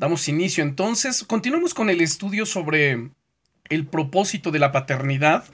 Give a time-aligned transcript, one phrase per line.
[0.00, 1.24] Damos inicio entonces.
[1.24, 3.10] Continuamos con el estudio sobre
[3.68, 5.44] el propósito de la paternidad,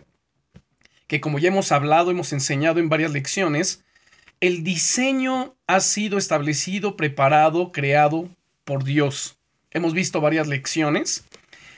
[1.09, 3.83] que como ya hemos hablado, hemos enseñado en varias lecciones,
[4.39, 8.31] el diseño ha sido establecido, preparado, creado
[8.63, 9.37] por Dios.
[9.73, 11.25] Hemos visto varias lecciones.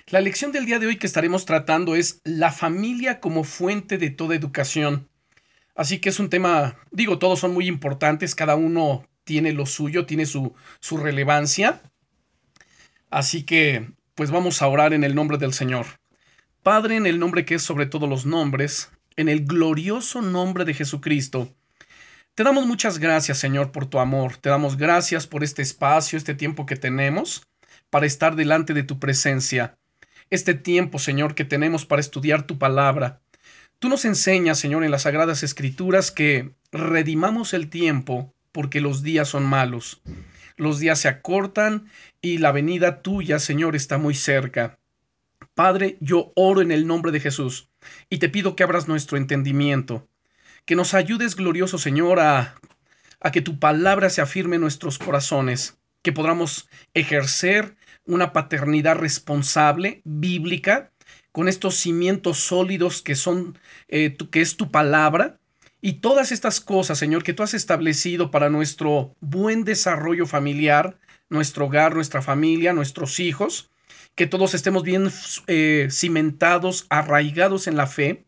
[0.08, 4.10] La lección del día de hoy que estaremos tratando es la familia como fuente de
[4.10, 5.08] toda educación.
[5.74, 10.04] Así que es un tema, digo, todos son muy importantes, cada uno tiene lo suyo,
[10.04, 11.80] tiene su, su relevancia.
[13.10, 15.86] Así que, pues vamos a orar en el nombre del Señor.
[16.62, 20.74] Padre, en el nombre que es sobre todos los nombres, en el glorioso nombre de
[20.74, 21.54] Jesucristo,
[22.34, 24.36] te damos muchas gracias, Señor, por tu amor.
[24.36, 27.42] Te damos gracias por este espacio, este tiempo que tenemos
[27.90, 29.78] para estar delante de tu presencia.
[30.30, 33.20] Este tiempo, Señor, que tenemos para estudiar tu palabra.
[33.78, 39.28] Tú nos enseñas, Señor, en las sagradas escrituras que redimamos el tiempo porque los días
[39.28, 40.02] son malos
[40.58, 41.90] los días se acortan
[42.20, 44.78] y la venida tuya, Señor, está muy cerca.
[45.54, 47.70] Padre, yo oro en el nombre de Jesús
[48.10, 50.06] y te pido que abras nuestro entendimiento,
[50.64, 52.54] que nos ayudes, glorioso Señor, a,
[53.20, 60.00] a que tu palabra se afirme en nuestros corazones, que podamos ejercer una paternidad responsable,
[60.04, 60.92] bíblica,
[61.32, 65.37] con estos cimientos sólidos que son, eh, que es tu palabra,
[65.80, 70.98] y todas estas cosas, Señor, que tú has establecido para nuestro buen desarrollo familiar,
[71.28, 73.70] nuestro hogar, nuestra familia, nuestros hijos,
[74.16, 75.08] que todos estemos bien
[75.46, 78.26] eh, cimentados, arraigados en la fe,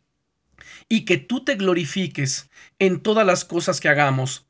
[0.88, 4.46] y que tú te glorifiques en todas las cosas que hagamos.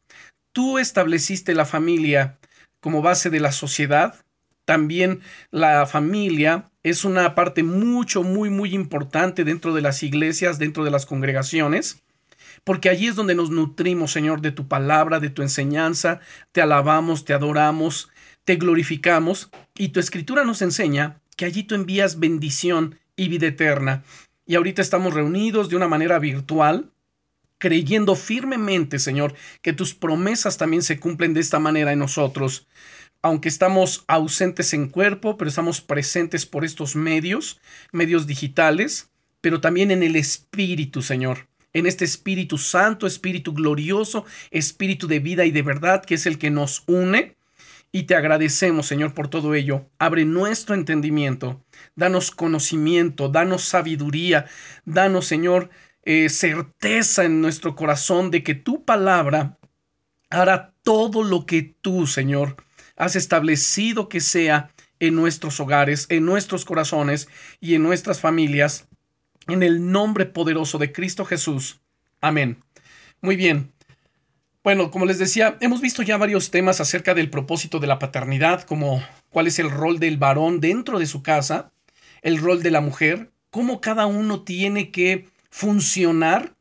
[0.53, 2.39] Tú estableciste la familia
[2.81, 4.17] como base de la sociedad.
[4.65, 10.85] También la familia es una parte mucho, muy, muy importante dentro de las iglesias, dentro
[10.85, 12.03] de las congregaciones
[12.65, 16.21] porque allí es donde nos nutrimos, Señor, de tu palabra, de tu enseñanza,
[16.53, 18.11] te alabamos, te adoramos,
[18.45, 24.05] te glorificamos, y tu escritura nos enseña que allí tú envías bendición y vida eterna.
[24.47, 26.91] Y ahorita estamos reunidos de una manera virtual,
[27.59, 32.67] creyendo firmemente, Señor, que tus promesas también se cumplen de esta manera en nosotros.
[33.23, 37.61] Aunque estamos ausentes en cuerpo, pero estamos presentes por estos medios,
[37.93, 39.11] medios digitales,
[39.43, 45.45] pero también en el Espíritu, Señor en este Espíritu Santo, Espíritu glorioso, Espíritu de vida
[45.45, 47.37] y de verdad, que es el que nos une.
[47.93, 49.89] Y te agradecemos, Señor, por todo ello.
[49.99, 51.65] Abre nuestro entendimiento,
[51.97, 54.47] danos conocimiento, danos sabiduría,
[54.85, 55.71] danos, Señor,
[56.05, 59.59] eh, certeza en nuestro corazón de que tu palabra
[60.31, 62.57] hará todo lo que tú, Señor,
[62.97, 64.71] has establecido que sea
[65.01, 67.29] en nuestros hogares, en nuestros corazones
[67.61, 68.87] y en nuestras familias
[69.53, 71.81] en el nombre poderoso de Cristo Jesús.
[72.21, 72.63] Amén.
[73.21, 73.73] Muy bien.
[74.63, 78.63] Bueno, como les decía, hemos visto ya varios temas acerca del propósito de la paternidad,
[78.63, 81.73] como cuál es el rol del varón dentro de su casa,
[82.21, 86.55] el rol de la mujer, cómo cada uno tiene que funcionar,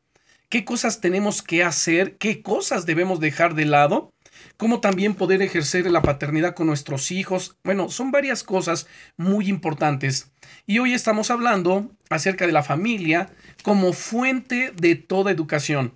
[0.48, 4.12] qué cosas tenemos que hacer, qué cosas debemos dejar de lado,
[4.60, 7.56] cómo también poder ejercer la paternidad con nuestros hijos.
[7.64, 10.30] Bueno, son varias cosas muy importantes.
[10.66, 13.30] Y hoy estamos hablando acerca de la familia
[13.62, 15.94] como fuente de toda educación.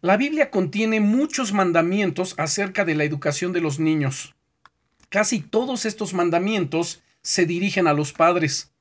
[0.00, 4.34] La Biblia contiene muchos mandamientos acerca de la educación de los niños.
[5.10, 8.72] Casi todos estos mandamientos se dirigen a los padres.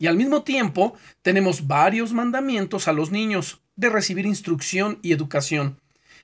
[0.00, 5.80] Y al mismo tiempo tenemos varios mandamientos a los niños de recibir instrucción y educación.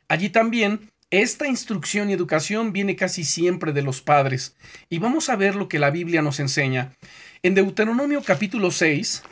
[0.09, 4.57] Allí también esta instrucción y educación viene casi siempre de los padres.
[4.89, 6.97] Y vamos a ver lo que la Biblia nos enseña.
[7.43, 9.23] En Deuteronomio capítulo 6,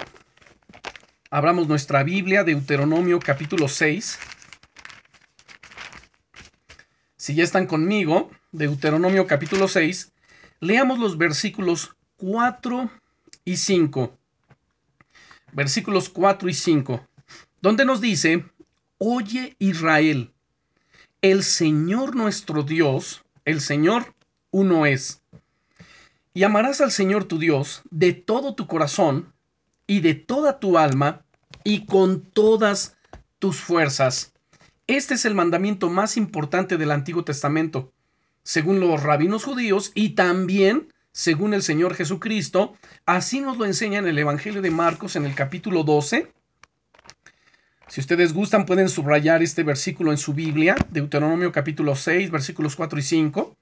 [1.31, 4.19] abramos nuestra Biblia, Deuteronomio capítulo 6.
[7.17, 10.13] Si ya están conmigo, Deuteronomio capítulo 6,
[10.61, 12.91] leamos los versículos 4
[13.47, 14.19] y 5.
[15.53, 17.09] Versículos 4 y 5,
[17.63, 18.45] donde nos dice,
[18.99, 20.35] Oye Israel,
[21.23, 24.15] el Señor nuestro Dios, el Señor
[24.51, 25.23] uno es.
[26.33, 29.33] Y amarás al Señor tu Dios de todo tu corazón
[29.87, 31.23] y de toda tu alma
[31.63, 32.97] y con todas
[33.39, 34.33] tus fuerzas.
[34.87, 37.93] Este es el mandamiento más importante del Antiguo Testamento,
[38.43, 42.75] según los rabinos judíos y también según el Señor Jesucristo.
[43.05, 46.33] Así nos lo enseña en el Evangelio de Marcos en el capítulo 12.
[47.91, 53.01] Si ustedes gustan, pueden subrayar este versículo en su Biblia, Deuteronomio capítulo 6, versículos 4
[53.01, 53.59] y 5.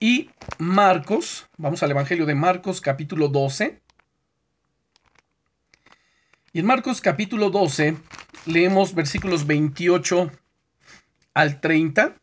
[0.00, 3.80] Y Marcos, vamos al Evangelio de Marcos capítulo 12.
[6.52, 7.98] Y en Marcos capítulo 12
[8.46, 10.32] leemos versículos 28
[11.34, 12.20] al 30.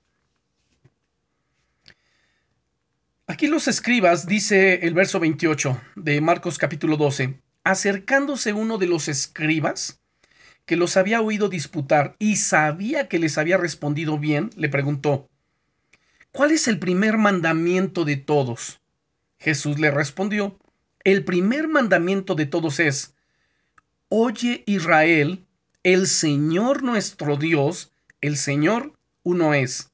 [3.28, 9.08] Aquí los escribas, dice el verso 28 de Marcos capítulo 12, acercándose uno de los
[9.08, 9.99] escribas,
[10.70, 15.28] que los había oído disputar y sabía que les había respondido bien, le preguntó,
[16.32, 18.80] ¿cuál es el primer mandamiento de todos?
[19.40, 20.60] Jesús le respondió,
[21.04, 23.16] el primer mandamiento de todos es,
[24.10, 25.44] Oye Israel,
[25.82, 27.92] el Señor nuestro Dios,
[28.22, 28.94] el Señor
[29.24, 29.90] uno es.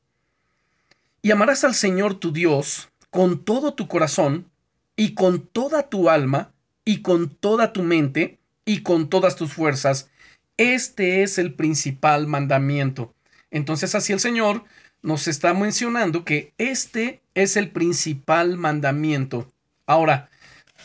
[1.22, 4.52] Y amarás al Señor tu Dios con todo tu corazón
[4.98, 6.52] y con toda tu alma
[6.84, 10.10] y con toda tu mente y con todas tus fuerzas.
[10.58, 13.14] Este es el principal mandamiento.
[13.52, 14.64] Entonces así el Señor
[15.02, 19.52] nos está mencionando que este es el principal mandamiento.
[19.86, 20.30] Ahora,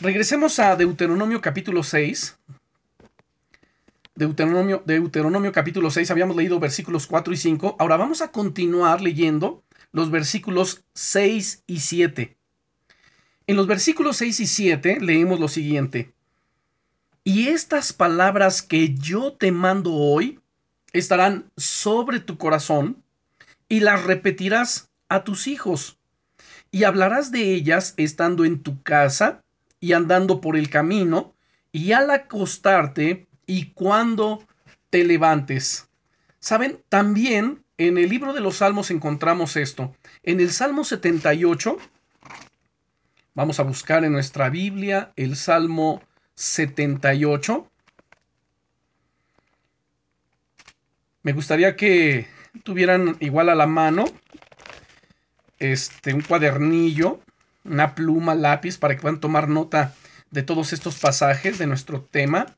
[0.01, 2.37] regresemos a Deuteronomio capítulo 6.
[4.13, 7.77] Deuteronomio, Deuteronomio capítulo 6, habíamos leído versículos 4 y 5.
[7.79, 9.63] Ahora vamos a continuar leyendo
[9.93, 12.37] los versículos 6 y 7.
[13.47, 16.13] En los versículos 6 y 7 leemos lo siguiente.
[17.23, 20.39] Y estas palabras que yo te mando hoy
[20.91, 23.03] estarán sobre tu corazón
[23.69, 25.99] y las repetirás a tus hijos
[26.71, 29.43] y hablarás de ellas estando en tu casa
[29.79, 31.35] y andando por el camino
[31.71, 34.47] y al acostarte y cuando
[34.89, 35.89] te levantes.
[36.39, 39.95] Saben, también en el libro de los Salmos encontramos esto.
[40.23, 41.77] En el Salmo 78,
[43.35, 46.01] vamos a buscar en nuestra Biblia el Salmo
[46.41, 47.67] 78.
[51.21, 52.27] Me gustaría que
[52.63, 54.05] tuvieran igual a la mano
[55.59, 57.19] este, un cuadernillo,
[57.63, 59.93] una pluma, lápiz, para que puedan tomar nota
[60.31, 62.57] de todos estos pasajes de nuestro tema.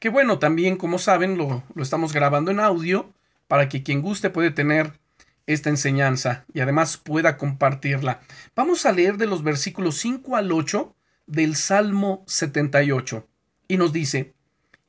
[0.00, 3.12] Que bueno, también, como saben, lo, lo estamos grabando en audio
[3.46, 4.98] para que quien guste puede tener
[5.46, 8.22] esta enseñanza y además pueda compartirla.
[8.56, 10.96] Vamos a leer de los versículos 5 al 8
[11.26, 13.26] del Salmo 78
[13.68, 14.34] y nos dice,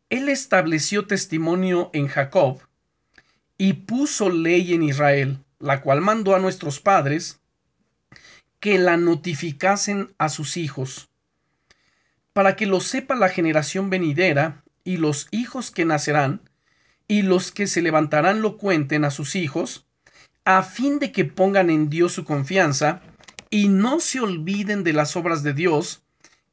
[0.10, 2.62] Él estableció testimonio en Jacob
[3.58, 7.40] y puso ley en Israel, la cual mandó a nuestros padres
[8.60, 11.10] que la notificasen a sus hijos,
[12.34, 16.42] para que lo sepa la generación venidera y los hijos que nacerán,
[17.08, 19.86] y los que se levantarán lo cuenten a sus hijos,
[20.44, 23.02] a fin de que pongan en Dios su confianza,
[23.50, 26.05] y no se olviden de las obras de Dios,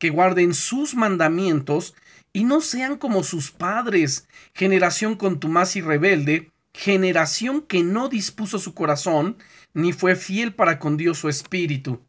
[0.03, 1.95] que guarden sus mandamientos,
[2.33, 8.75] y no sean como sus padres, generación contumaz y rebelde, generación que no dispuso su
[8.75, 9.37] corazón,
[9.75, 12.01] ni fue fiel para con Dios su espíritu.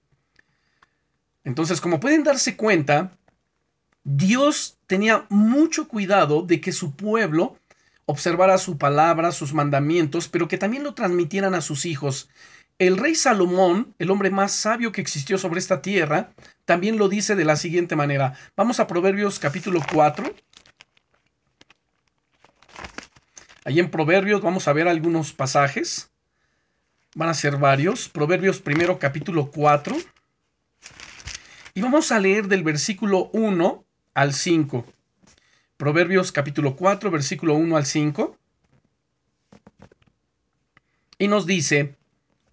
[1.44, 3.16] Entonces, como pueden darse cuenta,
[4.04, 7.60] Dios tenía mucho cuidado de que su pueblo
[8.07, 12.28] observara su palabra, sus mandamientos, pero que también lo transmitieran a sus hijos.
[12.88, 16.33] El rey Salomón, el hombre más sabio que existió sobre esta tierra,
[16.65, 18.38] también lo dice de la siguiente manera.
[18.57, 20.35] Vamos a Proverbios capítulo 4.
[23.63, 26.12] Ahí en Proverbios vamos a ver algunos pasajes.
[27.15, 28.09] Van a ser varios.
[28.09, 29.95] Proverbios primero capítulo 4.
[31.75, 34.85] Y vamos a leer del versículo 1 al 5.
[35.77, 38.38] Proverbios capítulo 4, versículo 1 al 5.
[41.18, 41.95] Y nos dice,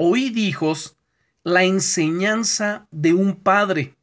[0.02, 0.97] oíd hijos
[1.44, 3.94] la enseñanza de un padre.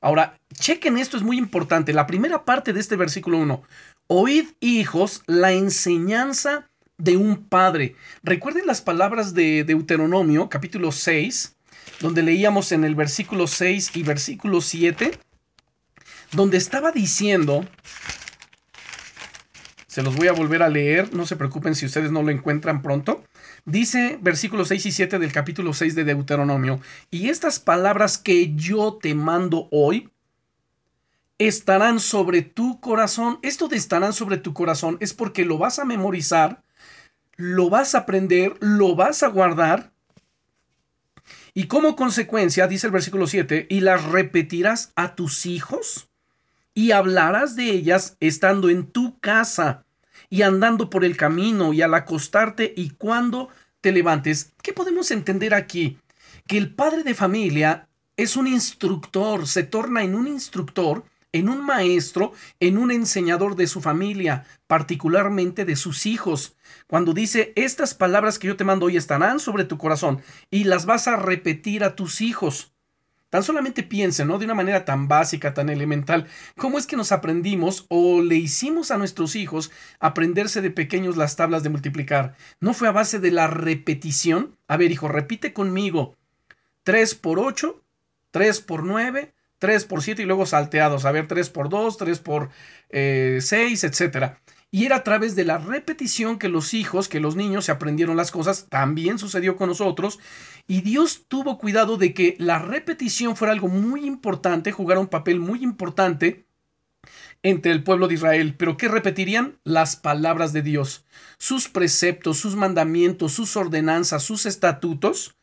[0.00, 1.92] Ahora, chequen esto, es muy importante.
[1.92, 3.60] La primera parte de este versículo 1.
[4.06, 7.96] Oíd, hijos, la enseñanza de un padre.
[8.22, 11.56] Recuerden las palabras de Deuteronomio, capítulo 6,
[11.98, 15.10] donde leíamos en el versículo 6 y versículo 7,
[16.30, 17.66] donde estaba diciendo,
[19.88, 22.80] se los voy a volver a leer, no se preocupen si ustedes no lo encuentran
[22.80, 23.24] pronto.
[23.64, 28.98] Dice versículos 6 y 7 del capítulo 6 de Deuteronomio, y estas palabras que yo
[29.00, 30.10] te mando hoy,
[31.38, 33.38] estarán sobre tu corazón.
[33.42, 36.62] Esto de estarán sobre tu corazón es porque lo vas a memorizar,
[37.36, 39.92] lo vas a aprender, lo vas a guardar.
[41.54, 46.08] Y como consecuencia, dice el versículo 7, y las repetirás a tus hijos
[46.74, 49.84] y hablarás de ellas estando en tu casa
[50.30, 53.48] y andando por el camino y al acostarte y cuando
[53.80, 54.52] te levantes.
[54.62, 55.98] ¿Qué podemos entender aquí?
[56.46, 61.64] Que el padre de familia es un instructor, se torna en un instructor en un
[61.64, 66.56] maestro, en un enseñador de su familia, particularmente de sus hijos.
[66.86, 70.86] Cuando dice, estas palabras que yo te mando hoy estarán sobre tu corazón y las
[70.86, 72.72] vas a repetir a tus hijos.
[73.30, 74.38] Tan solamente piensen, ¿no?
[74.38, 78.90] De una manera tan básica, tan elemental, ¿cómo es que nos aprendimos o le hicimos
[78.90, 79.70] a nuestros hijos
[80.00, 82.36] aprenderse de pequeños las tablas de multiplicar?
[82.60, 84.56] ¿No fue a base de la repetición?
[84.66, 86.16] A ver, hijo, repite conmigo.
[86.84, 87.82] 3 por 8
[88.30, 91.04] 3 por 9, 3 por 7 y luego salteados.
[91.04, 92.50] A ver, 3 por 2, 3 por
[92.90, 94.36] 6, eh, etc.
[94.70, 98.16] Y era a través de la repetición que los hijos, que los niños se aprendieron
[98.16, 98.66] las cosas.
[98.68, 100.18] También sucedió con nosotros.
[100.66, 105.40] Y Dios tuvo cuidado de que la repetición fuera algo muy importante, jugara un papel
[105.40, 106.44] muy importante
[107.42, 108.54] entre el pueblo de Israel.
[108.58, 109.58] Pero ¿qué repetirían?
[109.64, 111.04] Las palabras de Dios,
[111.38, 115.36] sus preceptos, sus mandamientos, sus ordenanzas, sus estatutos.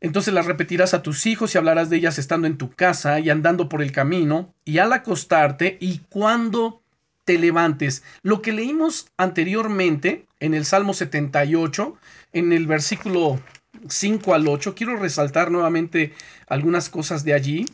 [0.00, 3.30] Entonces las repetirás a tus hijos y hablarás de ellas estando en tu casa y
[3.30, 6.83] andando por el camino y al acostarte y cuando
[7.24, 8.02] te levantes.
[8.22, 11.96] Lo que leímos anteriormente en el Salmo 78,
[12.32, 13.40] en el versículo
[13.88, 16.12] 5 al 8, quiero resaltar nuevamente
[16.46, 17.66] algunas cosas de allí.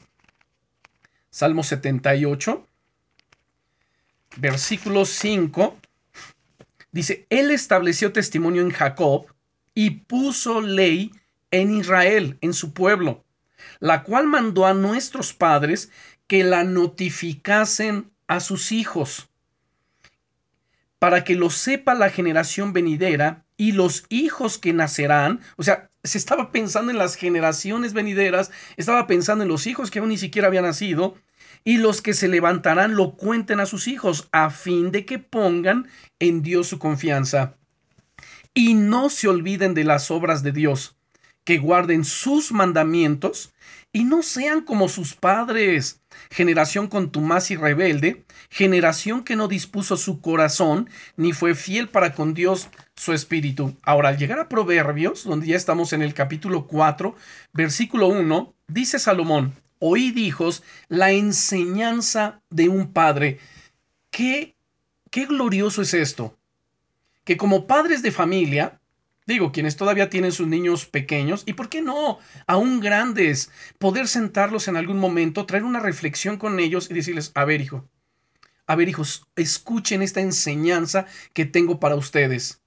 [1.31, 2.67] Salmo 78
[4.37, 5.77] versículo 5,
[6.93, 9.27] dice, Él estableció testimonio en Jacob
[9.75, 11.13] y puso ley
[11.51, 13.25] en Israel, en su pueblo,
[13.81, 15.91] la cual mandó a nuestros padres
[16.27, 19.30] que la notificasen a sus hijos,
[21.01, 26.19] para que lo sepa la generación venidera y los hijos que nacerán, o sea, se
[26.19, 30.49] estaba pensando en las generaciones venideras, estaba pensando en los hijos que aún ni siquiera
[30.49, 31.17] habían nacido,
[31.65, 35.89] y los que se levantarán lo cuenten a sus hijos, a fin de que pongan
[36.19, 37.57] en Dios su confianza.
[38.53, 40.97] Y no se olviden de las obras de Dios,
[41.45, 43.55] que guarden sus mandamientos
[43.93, 50.21] y no sean como sus padres, generación contumaz y rebelde, generación que no dispuso su
[50.21, 53.77] corazón ni fue fiel para con Dios su espíritu.
[53.83, 57.17] Ahora, al llegar a Proverbios, donde ya estamos en el capítulo 4,
[57.53, 63.39] versículo 1, dice Salomón, oíd hijos la enseñanza de un padre.
[64.11, 64.55] ¿Qué,
[65.11, 66.37] qué glorioso es esto?
[67.25, 68.80] Que como padres de familia,
[69.31, 74.69] digo, quienes todavía tienen sus niños pequeños, y por qué no, aún grandes, poder sentarlos
[74.69, 77.89] en algún momento, traer una reflexión con ellos y decirles, a ver hijo,
[78.67, 82.61] a ver hijos, escuchen esta enseñanza que tengo para ustedes.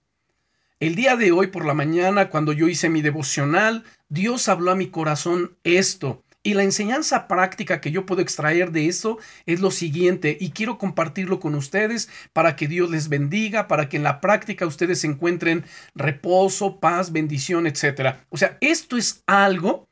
[0.79, 4.75] El día de hoy por la mañana, cuando yo hice mi devocional, Dios habló a
[4.75, 6.23] mi corazón esto.
[6.43, 10.77] Y la enseñanza práctica que yo puedo extraer de eso es lo siguiente, y quiero
[10.77, 15.63] compartirlo con ustedes para que Dios les bendiga, para que en la práctica ustedes encuentren
[15.95, 18.17] reposo, paz, bendición, etc.
[18.29, 19.87] O sea, esto es algo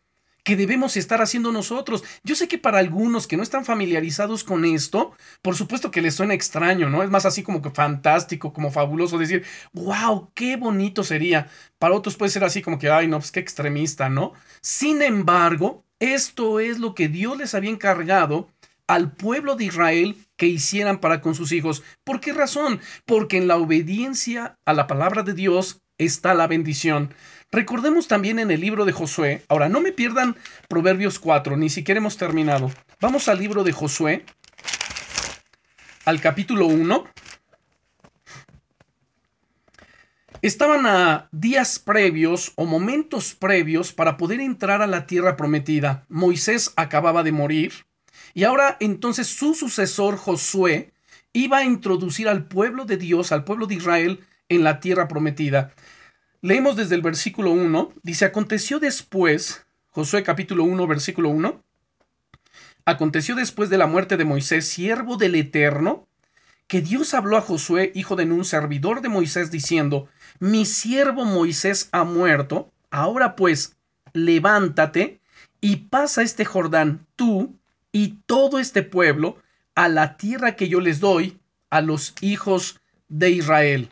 [0.51, 2.03] que debemos estar haciendo nosotros.
[2.25, 6.15] Yo sé que para algunos que no están familiarizados con esto, por supuesto que les
[6.15, 7.03] suena extraño, ¿no?
[7.03, 11.47] Es más así como que fantástico, como fabuloso decir, wow, qué bonito sería.
[11.79, 14.33] Para otros puede ser así como que, ay, no, pues qué extremista, ¿no?
[14.61, 18.49] Sin embargo, esto es lo que Dios les había encargado
[18.87, 21.81] al pueblo de Israel que hicieran para con sus hijos.
[22.03, 22.81] ¿Por qué razón?
[23.05, 27.13] Porque en la obediencia a la palabra de Dios está la bendición.
[27.53, 30.37] Recordemos también en el libro de Josué, ahora no me pierdan
[30.69, 32.71] Proverbios 4, ni siquiera hemos terminado.
[33.01, 34.23] Vamos al libro de Josué,
[36.05, 37.03] al capítulo 1.
[40.41, 46.05] Estaban a días previos o momentos previos para poder entrar a la tierra prometida.
[46.07, 47.73] Moisés acababa de morir
[48.33, 50.93] y ahora entonces su sucesor Josué
[51.33, 55.73] iba a introducir al pueblo de Dios, al pueblo de Israel, en la tierra prometida.
[56.43, 61.61] Leemos desde el versículo 1, dice, aconteció después, Josué capítulo 1, versículo 1,
[62.85, 66.07] aconteció después de la muerte de Moisés, siervo del Eterno,
[66.65, 70.07] que Dios habló a Josué, hijo de un servidor de Moisés, diciendo,
[70.39, 73.75] mi siervo Moisés ha muerto, ahora pues,
[74.13, 75.19] levántate
[75.59, 77.55] y pasa este Jordán, tú
[77.91, 79.37] y todo este pueblo,
[79.75, 81.37] a la tierra que yo les doy
[81.69, 83.89] a los hijos de Israel.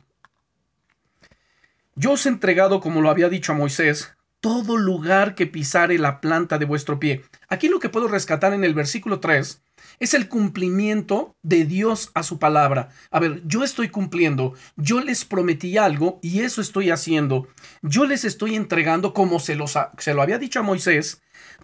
[2.00, 6.22] Yo os he entregado, como lo había dicho a Moisés, todo lugar que pisare la
[6.22, 7.24] planta de vuestro pie.
[7.50, 9.62] Aquí lo que puedo rescatar en el versículo 3
[10.00, 12.88] es el cumplimiento de Dios a su palabra.
[13.12, 17.50] A ver, yo estoy cumpliendo, yo les prometí algo y eso estoy haciendo.
[17.82, 19.58] Yo les estoy entregando, como se,
[19.98, 21.22] se lo había dicho a Moisés,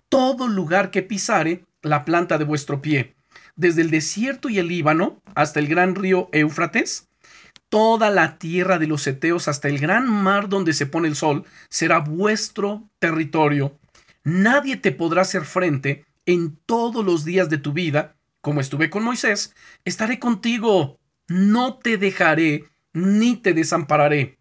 [0.10, 3.16] todo lugar que pisare la planta de vuestro pie,
[3.56, 7.08] desde el desierto y el Líbano hasta el gran río Éufrates,
[7.70, 11.46] toda la tierra de los Eteos hasta el gran mar donde se pone el sol
[11.70, 13.78] será vuestro territorio.
[14.24, 19.04] Nadie te podrá hacer frente en todos los días de tu vida, como estuve con
[19.04, 19.54] Moisés,
[19.86, 24.38] estaré contigo, no te dejaré ni te desampararé.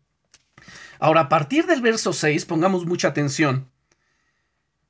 [0.99, 3.71] Ahora, a partir del verso 6, pongamos mucha atención.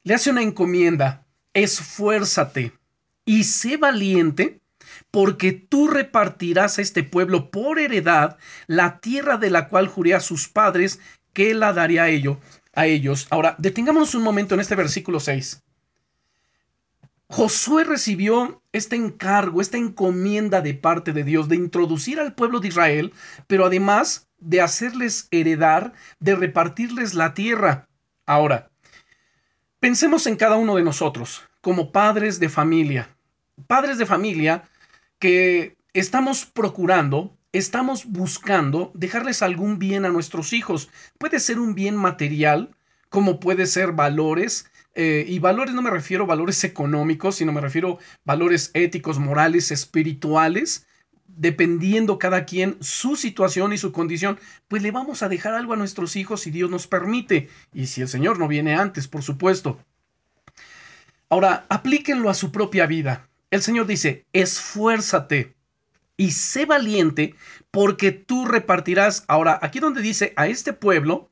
[0.03, 2.73] Le hace una encomienda, esfuérzate
[3.25, 4.61] y sé valiente,
[5.15, 10.19] porque tú repartirás a este pueblo por heredad la tierra de la cual juré a
[10.19, 10.99] sus padres
[11.33, 13.29] que la daré a ellos.
[13.31, 15.63] Ahora, detengámonos un momento en este versículo 6.
[17.29, 22.67] Josué recibió este encargo, esta encomienda de parte de Dios de introducir al pueblo de
[22.67, 23.13] Israel,
[23.47, 27.87] pero además de hacerles heredar, de repartirles la tierra.
[28.27, 28.69] Ahora,
[29.79, 33.17] pensemos en cada uno de nosotros como padres de familia.
[33.69, 34.65] Padres de familia
[35.19, 40.91] que estamos procurando, estamos buscando dejarles algún bien a nuestros hijos.
[41.19, 42.75] Puede ser un bien material,
[43.09, 47.61] como puede ser valores, eh, y valores no me refiero a valores económicos, sino me
[47.61, 50.87] refiero a valores éticos, morales, espirituales,
[51.27, 55.77] dependiendo cada quien su situación y su condición, pues le vamos a dejar algo a
[55.77, 59.79] nuestros hijos si Dios nos permite, y si el Señor no viene antes, por supuesto.
[61.29, 63.29] Ahora, aplíquenlo a su propia vida.
[63.55, 65.55] El Señor dice, esfuérzate
[66.17, 67.37] y sé valiente
[67.71, 69.25] porque tú repartirás.
[69.29, 71.31] Ahora, aquí donde dice a este pueblo,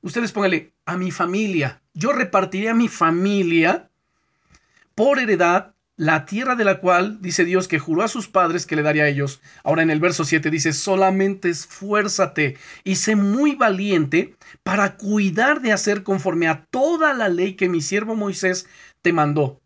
[0.00, 1.80] ustedes pónganle a mi familia.
[1.94, 3.88] Yo repartiré a mi familia
[4.96, 8.74] por heredad la tierra de la cual dice Dios que juró a sus padres que
[8.74, 9.40] le daría a ellos.
[9.62, 15.70] Ahora en el verso 7 dice, solamente esfuérzate y sé muy valiente para cuidar de
[15.70, 18.66] hacer conforme a toda la ley que mi siervo Moisés
[19.00, 19.61] te mandó.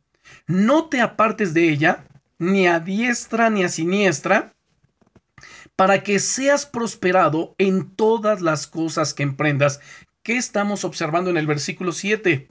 [0.47, 2.07] No te apartes de ella,
[2.39, 4.55] ni a diestra ni a siniestra,
[5.75, 9.81] para que seas prosperado en todas las cosas que emprendas.
[10.23, 12.49] ¿Qué estamos observando en el versículo 7?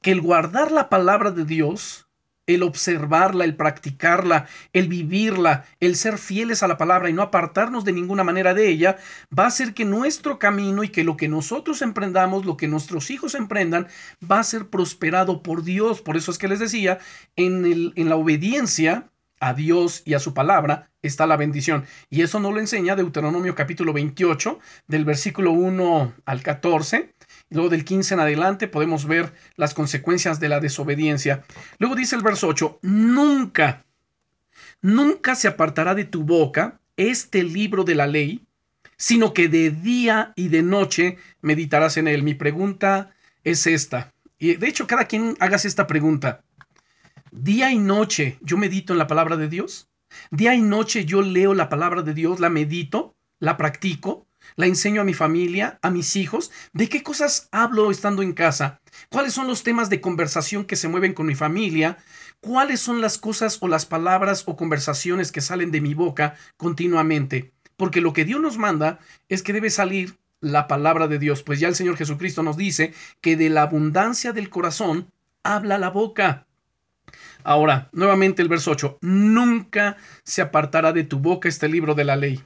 [0.00, 2.08] Que el guardar la palabra de Dios
[2.54, 7.84] el observarla, el practicarla, el vivirla, el ser fieles a la palabra y no apartarnos
[7.84, 8.96] de ninguna manera de ella,
[9.36, 13.10] va a hacer que nuestro camino y que lo que nosotros emprendamos, lo que nuestros
[13.10, 13.88] hijos emprendan,
[14.28, 16.00] va a ser prosperado por Dios.
[16.00, 16.98] Por eso es que les decía,
[17.36, 21.84] en, el, en la obediencia a Dios y a su palabra está la bendición.
[22.10, 27.14] Y eso nos lo enseña Deuteronomio capítulo 28, del versículo 1 al 14
[27.50, 31.42] Luego del 15 en adelante podemos ver las consecuencias de la desobediencia.
[31.78, 33.84] Luego dice el verso 8, nunca,
[34.80, 38.46] nunca se apartará de tu boca este libro de la ley,
[38.96, 42.22] sino que de día y de noche meditarás en él.
[42.22, 43.10] Mi pregunta
[43.42, 44.12] es esta.
[44.38, 46.44] Y de hecho, cada quien hagas esta pregunta.
[47.32, 49.88] Día y noche yo medito en la palabra de Dios.
[50.30, 55.00] Día y noche yo leo la palabra de Dios, la medito, la practico la enseño
[55.00, 59.46] a mi familia, a mis hijos, de qué cosas hablo estando en casa, cuáles son
[59.46, 61.98] los temas de conversación que se mueven con mi familia,
[62.40, 67.52] cuáles son las cosas o las palabras o conversaciones que salen de mi boca continuamente.
[67.76, 71.60] Porque lo que Dios nos manda es que debe salir la palabra de Dios, pues
[71.60, 75.10] ya el Señor Jesucristo nos dice que de la abundancia del corazón
[75.42, 76.46] habla la boca.
[77.42, 82.16] Ahora, nuevamente el verso 8, nunca se apartará de tu boca este libro de la
[82.16, 82.42] ley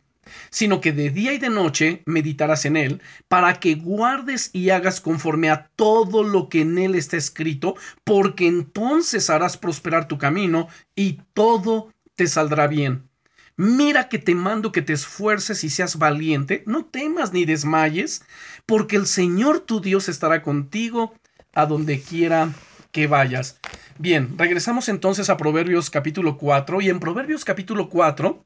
[0.51, 5.01] sino que de día y de noche meditarás en él, para que guardes y hagas
[5.01, 10.69] conforme a todo lo que en él está escrito, porque entonces harás prosperar tu camino
[10.95, 13.09] y todo te saldrá bien.
[13.57, 18.25] Mira que te mando que te esfuerces y seas valiente, no temas ni desmayes,
[18.67, 21.15] porque el Señor tu Dios estará contigo
[21.55, 22.53] a donde quiera
[22.91, 23.61] que vayas.
[23.99, 28.45] Bien, regresamos entonces a Proverbios capítulo 4 y en Proverbios capítulo 4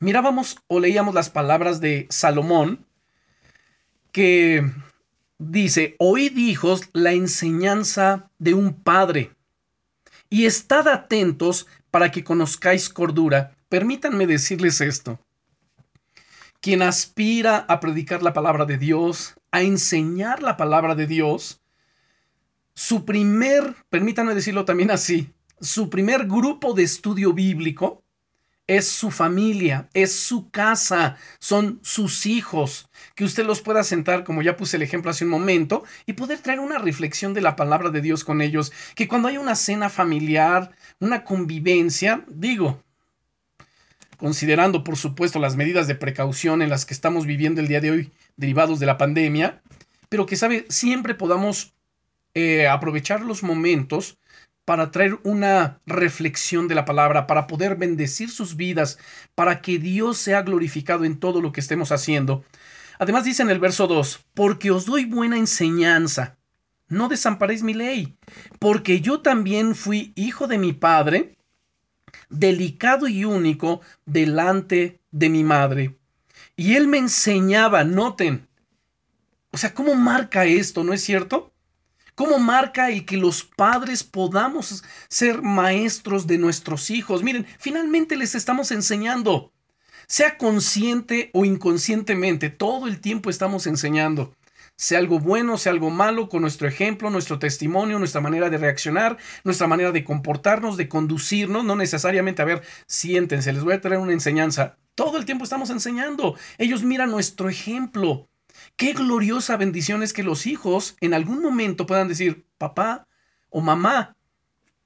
[0.00, 2.86] mirábamos o leíamos las palabras de Salomón,
[4.12, 4.64] que
[5.38, 9.32] dice, oíd hijos la enseñanza de un padre,
[10.30, 13.56] y estad atentos para que conozcáis cordura.
[13.68, 15.18] Permítanme decirles esto.
[16.60, 21.60] Quien aspira a predicar la palabra de Dios, a enseñar la palabra de Dios,
[22.74, 28.04] su primer, permítanme decirlo también así, su primer grupo de estudio bíblico
[28.68, 34.42] es su familia, es su casa, son sus hijos, que usted los pueda sentar, como
[34.42, 37.88] ya puse el ejemplo hace un momento, y poder traer una reflexión de la palabra
[37.90, 42.84] de Dios con ellos, que cuando hay una cena familiar, una convivencia, digo,
[44.18, 47.90] considerando por supuesto las medidas de precaución en las que estamos viviendo el día de
[47.90, 49.62] hoy derivados de la pandemia,
[50.10, 51.72] pero que sabe, siempre podamos
[52.34, 54.18] eh, aprovechar los momentos
[54.68, 58.98] para traer una reflexión de la palabra, para poder bendecir sus vidas,
[59.34, 62.44] para que Dios sea glorificado en todo lo que estemos haciendo.
[62.98, 66.36] Además dice en el verso 2, porque os doy buena enseñanza,
[66.86, 68.18] no desamparéis mi ley,
[68.58, 71.38] porque yo también fui hijo de mi padre,
[72.28, 75.96] delicado y único delante de mi madre.
[76.56, 78.46] Y él me enseñaba, noten,
[79.50, 80.84] o sea, ¿cómo marca esto?
[80.84, 81.54] ¿No es cierto?
[82.18, 87.22] ¿Cómo marca el que los padres podamos ser maestros de nuestros hijos?
[87.22, 89.52] Miren, finalmente les estamos enseñando.
[90.08, 94.34] Sea consciente o inconscientemente, todo el tiempo estamos enseñando.
[94.74, 99.16] sea algo bueno, sea algo malo, con nuestro ejemplo, nuestro testimonio, nuestra manera de reaccionar,
[99.44, 104.00] nuestra manera de comportarnos, de conducirnos, no necesariamente, a ver, siéntense, les voy a traer
[104.00, 104.76] una enseñanza.
[104.96, 106.34] Todo el tiempo estamos enseñando.
[106.58, 108.28] Ellos miran nuestro ejemplo.
[108.78, 113.08] Qué gloriosa bendición es que los hijos en algún momento puedan decir, papá
[113.50, 114.16] o mamá,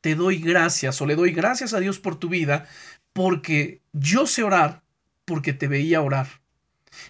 [0.01, 2.67] te doy gracias o le doy gracias a Dios por tu vida,
[3.13, 4.83] porque yo sé orar,
[5.27, 6.42] porque te veía orar.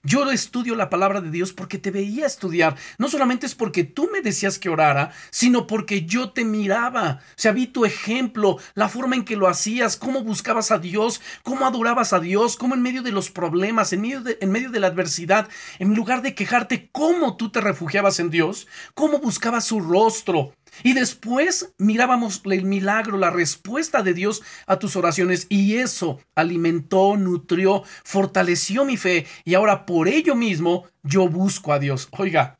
[0.03, 2.77] Yo estudio la palabra de Dios porque te veía estudiar.
[2.99, 7.21] No solamente es porque tú me decías que orara, sino porque yo te miraba.
[7.21, 11.21] O sea, vi tu ejemplo, la forma en que lo hacías, cómo buscabas a Dios,
[11.43, 14.71] cómo adorabas a Dios, cómo en medio de los problemas, en medio de, en medio
[14.71, 19.65] de la adversidad, en lugar de quejarte, cómo tú te refugiabas en Dios, cómo buscabas
[19.65, 20.53] su rostro.
[20.83, 27.17] Y después mirábamos el milagro, la respuesta de Dios a tus oraciones y eso alimentó,
[27.17, 32.09] nutrió, fortaleció mi fe y ahora por ello mismo yo busco a Dios.
[32.13, 32.59] Oiga,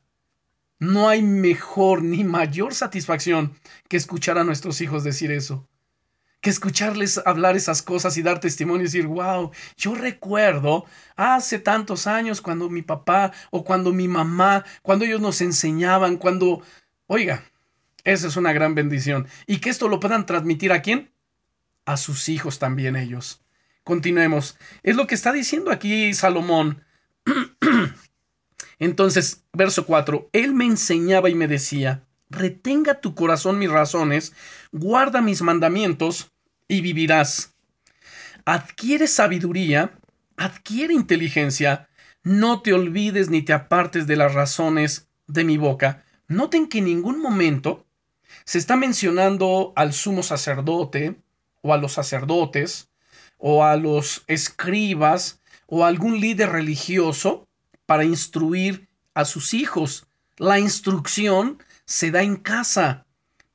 [0.79, 3.53] no hay mejor ni mayor satisfacción
[3.87, 5.67] que escuchar a nuestros hijos decir eso.
[6.41, 12.05] Que escucharles hablar esas cosas y dar testimonio y decir, wow, yo recuerdo hace tantos
[12.05, 16.61] años cuando mi papá o cuando mi mamá, cuando ellos nos enseñaban, cuando,
[17.07, 17.45] oiga,
[18.03, 19.27] esa es una gran bendición.
[19.47, 21.11] Y que esto lo puedan transmitir a quién?
[21.85, 23.41] A sus hijos también ellos.
[23.83, 24.57] Continuemos.
[24.83, 26.83] Es lo que está diciendo aquí Salomón.
[28.79, 34.33] Entonces, verso 4, Él me enseñaba y me decía, retenga tu corazón mis razones,
[34.71, 36.31] guarda mis mandamientos
[36.67, 37.55] y vivirás.
[38.45, 39.97] Adquiere sabiduría,
[40.35, 41.87] adquiere inteligencia,
[42.23, 46.03] no te olvides ni te apartes de las razones de mi boca.
[46.27, 47.82] Noten que en ningún momento
[48.45, 51.15] se está mencionando al sumo sacerdote
[51.61, 52.89] o a los sacerdotes
[53.37, 57.47] o a los escribas o a algún líder religioso
[57.85, 60.07] para instruir a sus hijos.
[60.37, 63.05] La instrucción se da en casa.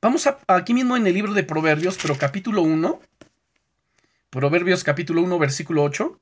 [0.01, 2.99] Vamos aquí mismo en el libro de Proverbios, pero capítulo 1.
[4.29, 6.19] Proverbios capítulo 1, versículo 8.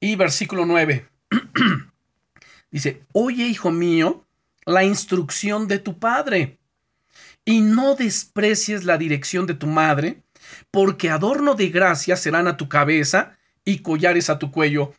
[0.00, 1.06] Y versículo 9.
[2.70, 4.24] Dice, oye, hijo mío,
[4.68, 6.58] la instrucción de tu padre.
[7.44, 10.22] Y no desprecies la dirección de tu madre,
[10.70, 14.92] porque adorno de gracia serán a tu cabeza y collares a tu cuello.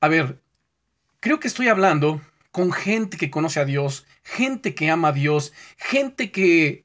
[0.00, 0.42] A ver,
[1.20, 5.52] creo que estoy hablando con gente que conoce a Dios, gente que ama a Dios,
[5.76, 6.84] gente que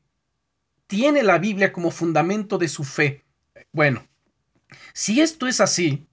[0.86, 3.26] tiene la Biblia como fundamento de su fe.
[3.72, 4.08] Bueno,
[4.94, 6.06] si esto es así,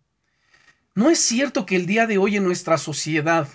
[0.94, 3.46] ¿no es cierto que el día de hoy en nuestra sociedad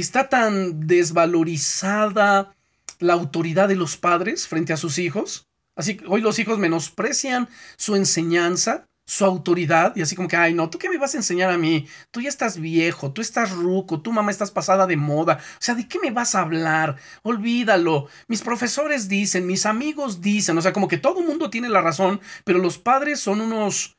[0.00, 2.54] está tan desvalorizada
[2.98, 5.48] la autoridad de los padres frente a sus hijos.
[5.74, 10.52] Así que hoy los hijos menosprecian su enseñanza, su autoridad, y así como que, ay,
[10.52, 11.86] no, ¿tú qué me vas a enseñar a mí?
[12.10, 15.38] Tú ya estás viejo, tú estás ruco, tu mamá estás pasada de moda.
[15.40, 16.96] O sea, ¿de qué me vas a hablar?
[17.22, 18.08] Olvídalo.
[18.28, 21.80] Mis profesores dicen, mis amigos dicen, o sea, como que todo el mundo tiene la
[21.80, 23.96] razón, pero los padres son unos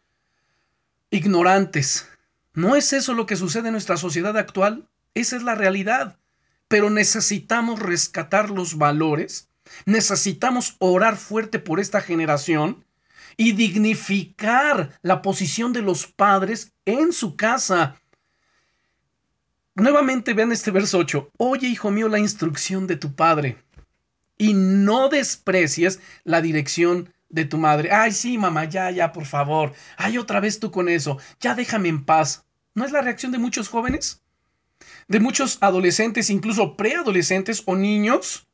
[1.10, 2.08] ignorantes.
[2.54, 4.88] ¿No es eso lo que sucede en nuestra sociedad actual?
[5.18, 6.20] Esa es la realidad.
[6.68, 9.50] Pero necesitamos rescatar los valores,
[9.86, 12.86] necesitamos orar fuerte por esta generación
[13.36, 17.96] y dignificar la posición de los padres en su casa.
[19.74, 21.32] Nuevamente vean este verso 8.
[21.38, 23.58] Oye, hijo mío, la instrucción de tu padre
[24.38, 27.92] y no desprecies la dirección de tu madre.
[27.92, 29.74] Ay, sí, mamá, ya, ya, por favor.
[29.98, 31.18] Ay, otra vez tú con eso.
[31.40, 32.46] Ya déjame en paz.
[32.76, 34.22] ¿No es la reacción de muchos jóvenes?
[35.08, 38.48] De muchos adolescentes, incluso preadolescentes o niños.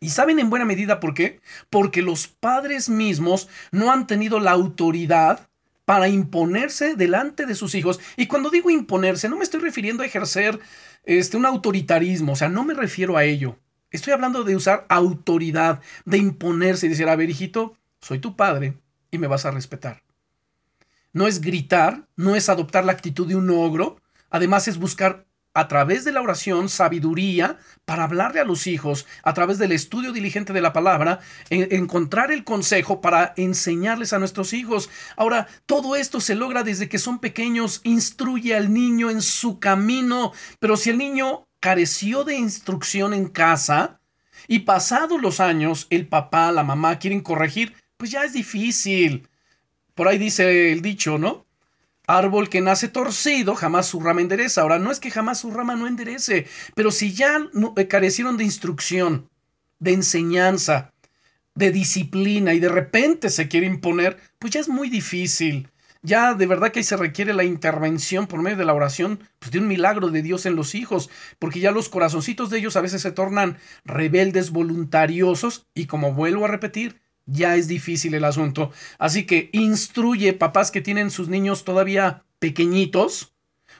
[0.00, 1.40] ¿Y saben en buena medida por qué?
[1.70, 5.48] Porque los padres mismos no han tenido la autoridad
[5.84, 8.00] para imponerse delante de sus hijos.
[8.16, 10.58] Y cuando digo imponerse, no me estoy refiriendo a ejercer
[11.04, 13.58] este, un autoritarismo, o sea, no me refiero a ello.
[13.90, 18.74] Estoy hablando de usar autoridad, de imponerse y decir, a ver, hijito, soy tu padre
[19.10, 20.02] y me vas a respetar.
[21.12, 24.00] No es gritar, no es adoptar la actitud de un ogro,
[24.32, 29.34] además es buscar a través de la oración, sabiduría para hablarle a los hijos, a
[29.34, 34.88] través del estudio diligente de la palabra, encontrar el consejo para enseñarles a nuestros hijos.
[35.16, 40.32] Ahora, todo esto se logra desde que son pequeños, instruye al niño en su camino,
[40.58, 44.00] pero si el niño careció de instrucción en casa
[44.48, 49.28] y pasados los años el papá, la mamá quieren corregir, pues ya es difícil.
[49.94, 51.46] Por ahí dice el dicho, ¿no?
[52.06, 54.62] Árbol que nace torcido, jamás su rama endereza.
[54.62, 58.44] Ahora, no es que jamás su rama no enderece, pero si ya eh, carecieron de
[58.44, 59.28] instrucción,
[59.78, 60.92] de enseñanza,
[61.54, 65.68] de disciplina y de repente se quiere imponer, pues ya es muy difícil.
[66.02, 69.60] ya de verdad que se requiere la intervención por medio de la oración, pues de
[69.60, 73.02] un milagro de Dios en los hijos, porque ya los corazoncitos de ellos a veces
[73.02, 78.72] se tornan rebeldes, voluntariosos, y como vuelvo a repetir, ya es difícil el asunto.
[78.98, 83.32] Así que instruye papás que tienen sus niños todavía pequeñitos,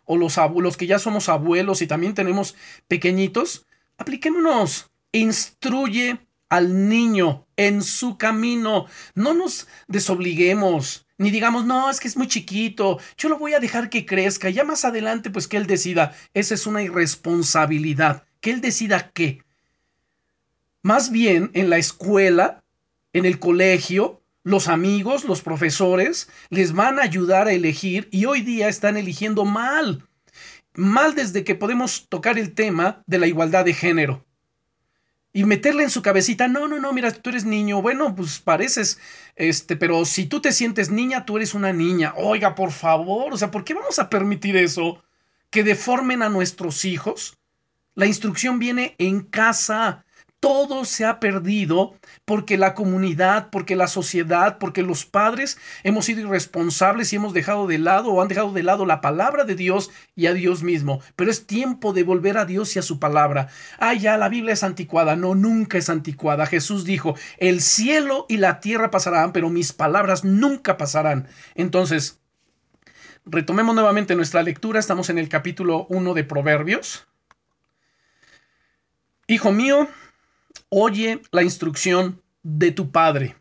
[0.05, 2.57] o los abuelos que ya somos abuelos y también tenemos
[2.88, 3.66] pequeñitos,
[3.98, 12.09] apliquémonos, instruye al niño en su camino, no nos desobliguemos, ni digamos, no, es que
[12.09, 15.57] es muy chiquito, yo lo voy a dejar que crezca, ya más adelante, pues que
[15.57, 16.14] él decida.
[16.35, 19.42] Esa es una irresponsabilidad, que él decida qué.
[20.83, 22.62] Más bien, en la escuela,
[23.12, 28.42] en el colegio, los amigos, los profesores, les van a ayudar a elegir y hoy
[28.42, 30.07] día están eligiendo mal.
[30.75, 34.25] Mal desde que podemos tocar el tema de la igualdad de género
[35.33, 38.98] y meterle en su cabecita, no, no, no, mira, tú eres niño, bueno, pues pareces,
[39.35, 42.12] este, pero si tú te sientes niña, tú eres una niña.
[42.16, 45.03] Oiga, por favor, o sea, ¿por qué vamos a permitir eso?
[45.51, 47.38] Que deformen a nuestros hijos.
[47.94, 50.05] La instrucción viene en casa
[50.42, 56.22] todo se ha perdido porque la comunidad, porque la sociedad, porque los padres hemos sido
[56.22, 59.90] irresponsables y hemos dejado de lado o han dejado de lado la palabra de Dios
[60.16, 61.00] y a Dios mismo.
[61.14, 63.50] Pero es tiempo de volver a Dios y a su palabra.
[63.78, 65.14] Ah, ya, la Biblia es anticuada.
[65.14, 66.44] No, nunca es anticuada.
[66.46, 71.28] Jesús dijo, el cielo y la tierra pasarán, pero mis palabras nunca pasarán.
[71.55, 72.20] Entonces,
[73.24, 74.81] retomemos nuevamente nuestra lectura.
[74.81, 77.07] Estamos en el capítulo 1 de Proverbios.
[79.28, 79.88] Hijo mío,
[80.74, 83.37] oye la instrucción de tu padre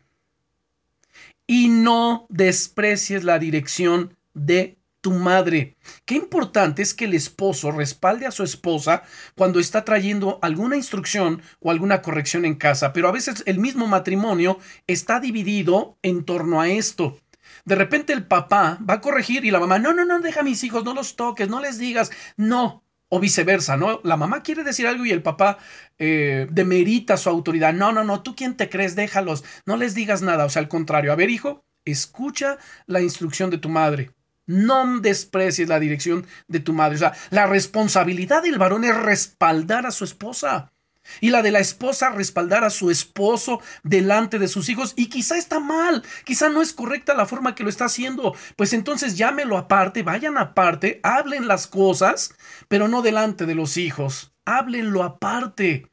[1.46, 5.76] y no desprecies la dirección de tu madre.
[6.04, 9.02] Qué importante es que el esposo respalde a su esposa
[9.34, 13.86] cuando está trayendo alguna instrucción o alguna corrección en casa, pero a veces el mismo
[13.86, 17.18] matrimonio está dividido en torno a esto.
[17.64, 20.44] De repente el papá va a corregir y la mamá, no, no, no, deja a
[20.44, 22.81] mis hijos, no los toques, no les digas, no,
[23.14, 24.00] o viceversa, ¿no?
[24.04, 25.58] La mamá quiere decir algo y el papá
[25.98, 27.74] eh, demerita su autoridad.
[27.74, 30.46] No, no, no, tú quién te crees, déjalos, no les digas nada.
[30.46, 34.12] O sea, al contrario, a ver, hijo, escucha la instrucción de tu madre.
[34.46, 36.96] No desprecies la dirección de tu madre.
[36.96, 40.72] O sea, la responsabilidad del varón es respaldar a su esposa
[41.20, 45.36] y la de la esposa respaldar a su esposo delante de sus hijos y quizá
[45.36, 49.56] está mal, quizá no es correcta la forma que lo está haciendo, pues entonces llámelo
[49.56, 52.34] aparte, vayan aparte, hablen las cosas,
[52.68, 55.88] pero no delante de los hijos, háblenlo aparte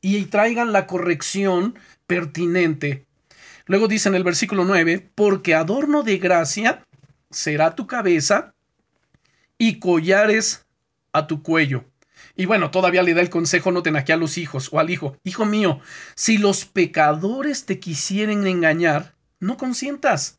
[0.00, 3.06] y traigan la corrección pertinente.
[3.66, 6.84] Luego dice en el versículo 9, porque adorno de gracia
[7.30, 8.54] será tu cabeza
[9.56, 10.66] y collares
[11.12, 11.84] a tu cuello.
[12.36, 15.16] Y bueno, todavía le da el consejo, noten aquí a los hijos o al hijo,
[15.24, 15.80] hijo mío,
[16.14, 20.38] si los pecadores te quisieren engañar, no consientas.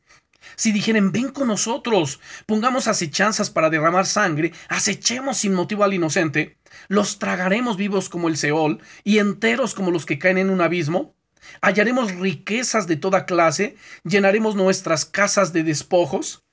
[0.56, 6.58] Si dijeren, ven con nosotros, pongamos acechanzas para derramar sangre, acechemos sin motivo al inocente,
[6.88, 11.16] los tragaremos vivos como el Seol y enteros como los que caen en un abismo,
[11.62, 16.44] hallaremos riquezas de toda clase, llenaremos nuestras casas de despojos,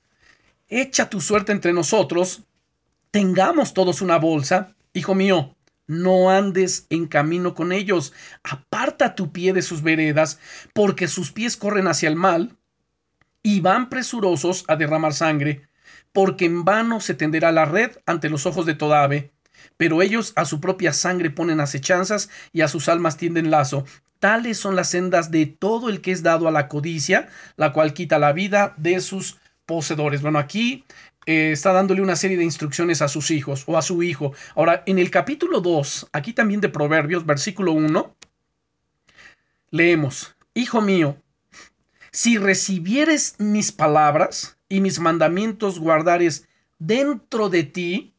[0.69, 2.43] echa tu suerte entre nosotros,
[3.11, 5.55] tengamos todos una bolsa, Hijo mío,
[5.87, 10.39] no andes en camino con ellos, aparta tu pie de sus veredas,
[10.73, 12.57] porque sus pies corren hacia el mal
[13.41, 15.67] y van presurosos a derramar sangre,
[16.11, 19.31] porque en vano se tenderá la red ante los ojos de toda ave.
[19.77, 23.85] Pero ellos a su propia sangre ponen acechanzas y a sus almas tienden lazo.
[24.19, 27.93] Tales son las sendas de todo el que es dado a la codicia, la cual
[27.93, 30.21] quita la vida de sus poseedores.
[30.21, 30.85] Bueno, aquí
[31.25, 34.33] eh, está dándole una serie de instrucciones a sus hijos o a su hijo.
[34.55, 38.15] Ahora, en el capítulo 2, aquí también de Proverbios, versículo 1,
[39.69, 41.15] leemos, Hijo mío,
[42.11, 46.45] si recibieres mis palabras y mis mandamientos guardares
[46.77, 48.13] dentro de ti,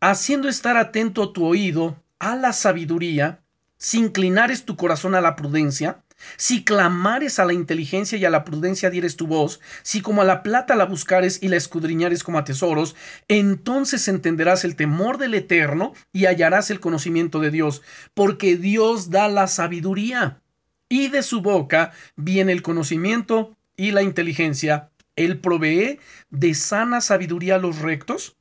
[0.00, 3.42] haciendo estar atento tu oído a la sabiduría,
[3.78, 6.04] si inclinares tu corazón a la prudencia,
[6.36, 10.24] si clamares a la inteligencia y a la prudencia dieres tu voz, si como a
[10.24, 12.96] la plata la buscares y la escudriñares como a tesoros,
[13.28, 17.82] entonces entenderás el temor del Eterno y hallarás el conocimiento de Dios,
[18.14, 20.40] porque Dios da la sabiduría
[20.88, 24.90] y de su boca viene el conocimiento y la inteligencia.
[25.16, 25.98] Él provee
[26.30, 28.36] de sana sabiduría a los rectos,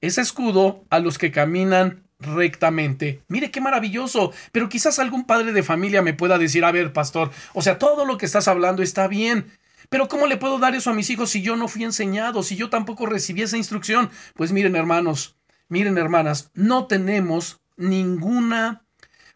[0.00, 3.22] es escudo a los que caminan rectamente.
[3.28, 7.30] Mire qué maravilloso, pero quizás algún padre de familia me pueda decir, a ver, pastor,
[7.52, 9.50] o sea, todo lo que estás hablando está bien,
[9.88, 12.56] pero ¿cómo le puedo dar eso a mis hijos si yo no fui enseñado, si
[12.56, 14.10] yo tampoco recibí esa instrucción?
[14.34, 15.36] Pues miren, hermanos,
[15.68, 18.84] miren, hermanas, no tenemos ninguna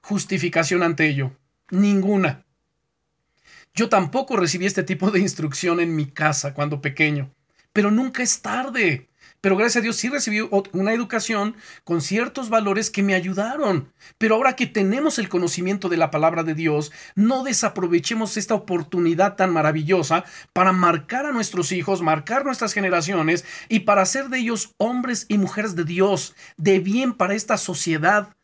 [0.00, 1.36] justificación ante ello,
[1.70, 2.44] ninguna.
[3.74, 7.32] Yo tampoco recibí este tipo de instrucción en mi casa cuando pequeño,
[7.72, 9.09] pero nunca es tarde.
[9.40, 10.40] Pero gracias a Dios sí recibí
[10.72, 13.90] una educación con ciertos valores que me ayudaron.
[14.18, 19.36] Pero ahora que tenemos el conocimiento de la palabra de Dios, no desaprovechemos esta oportunidad
[19.36, 24.74] tan maravillosa para marcar a nuestros hijos, marcar nuestras generaciones y para hacer de ellos
[24.76, 28.34] hombres y mujeres de Dios, de bien para esta sociedad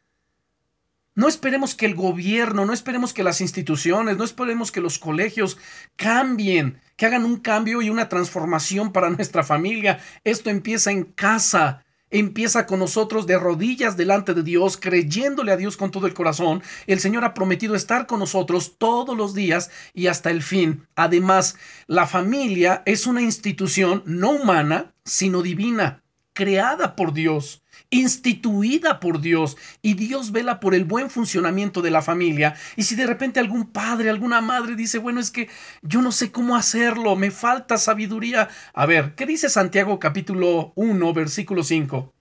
[1.17, 5.57] no esperemos que el gobierno, no esperemos que las instituciones, no esperemos que los colegios
[5.97, 9.99] cambien, que hagan un cambio y una transformación para nuestra familia.
[10.25, 11.83] Esto empieza en casa.
[12.11, 16.63] Empieza con nosotros de rodillas delante de Dios, creyéndole a Dios con todo el corazón.
[16.87, 20.87] El Señor ha prometido estar con nosotros todos los días y hasta el fin.
[20.97, 29.21] Además, la familia es una institución no humana, sino divina, creada por Dios instituida por
[29.21, 32.55] Dios y Dios vela por el buen funcionamiento de la familia.
[32.77, 35.49] Y si de repente algún padre, alguna madre dice, bueno, es que
[35.83, 38.49] yo no sé cómo hacerlo, me falta sabiduría.
[38.75, 42.13] A ver, ¿qué dice Santiago capítulo 1, versículo 5?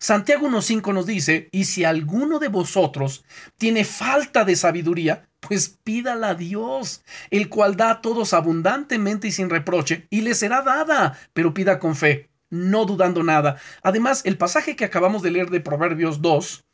[0.00, 3.24] Santiago 1.5 nos dice, y si alguno de vosotros
[3.56, 9.32] tiene falta de sabiduría, pues pídala a Dios, el cual da a todos abundantemente y
[9.32, 13.60] sin reproche, y le será dada, pero pida con fe no dudando nada.
[13.82, 16.64] Además, el pasaje que acabamos de leer de Proverbios 2,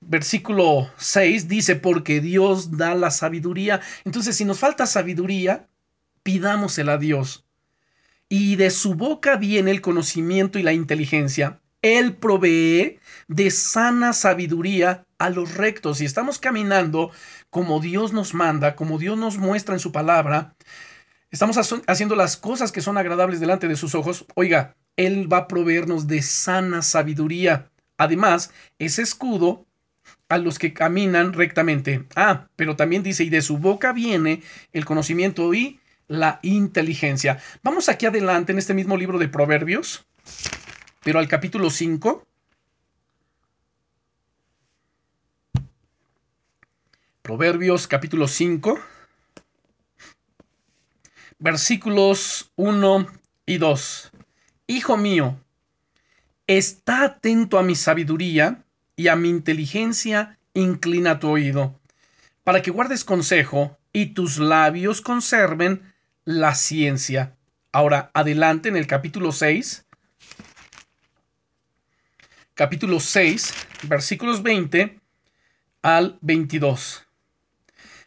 [0.00, 3.80] versículo 6, dice, porque Dios da la sabiduría.
[4.04, 5.68] Entonces, si nos falta sabiduría,
[6.22, 7.44] pidámosela a Dios.
[8.28, 11.60] Y de su boca viene el conocimiento y la inteligencia.
[11.82, 16.00] Él provee de sana sabiduría a los rectos.
[16.00, 17.10] Y estamos caminando
[17.50, 20.54] como Dios nos manda, como Dios nos muestra en su palabra.
[21.32, 24.26] Estamos haciendo las cosas que son agradables delante de sus ojos.
[24.34, 27.70] Oiga, él va a proveernos de sana sabiduría.
[27.96, 29.64] Además, ese escudo
[30.28, 32.04] a los que caminan rectamente.
[32.16, 34.42] Ah, pero también dice, y de su boca viene
[34.74, 37.38] el conocimiento y la inteligencia.
[37.62, 40.04] Vamos aquí adelante en este mismo libro de Proverbios,
[41.02, 42.26] pero al capítulo 5.
[47.22, 48.78] Proverbios capítulo 5,
[51.42, 53.06] versículos 1
[53.46, 54.12] y 2.
[54.68, 55.36] Hijo mío,
[56.46, 58.62] está atento a mi sabiduría
[58.94, 61.74] y a mi inteligencia inclina tu oído,
[62.44, 65.82] para que guardes consejo y tus labios conserven
[66.24, 67.34] la ciencia.
[67.72, 69.84] Ahora, adelante en el capítulo 6.
[72.54, 73.52] Capítulo 6,
[73.88, 75.00] versículos 20
[75.82, 77.04] al 22.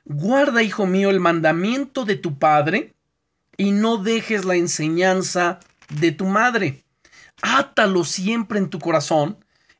[0.06, 2.95] Guarda, hijo mío, el mandamiento de tu Padre
[3.58, 6.84] y no dejes la enseñanza de tu madre.
[7.42, 9.38] Átalos siempre en tu corazón,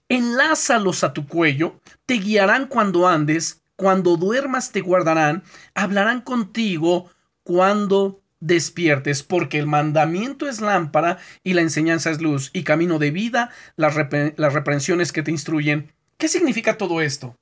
[0.10, 7.10] enlázalos a tu cuello, te guiarán cuando andes, cuando duermas te guardarán, hablarán contigo
[7.44, 13.12] cuando despiertes, porque el mandamiento es lámpara y la enseñanza es luz, y camino de
[13.12, 15.92] vida las, reprensiones que te instruyen.
[16.18, 17.36] ¿Qué significa todo esto?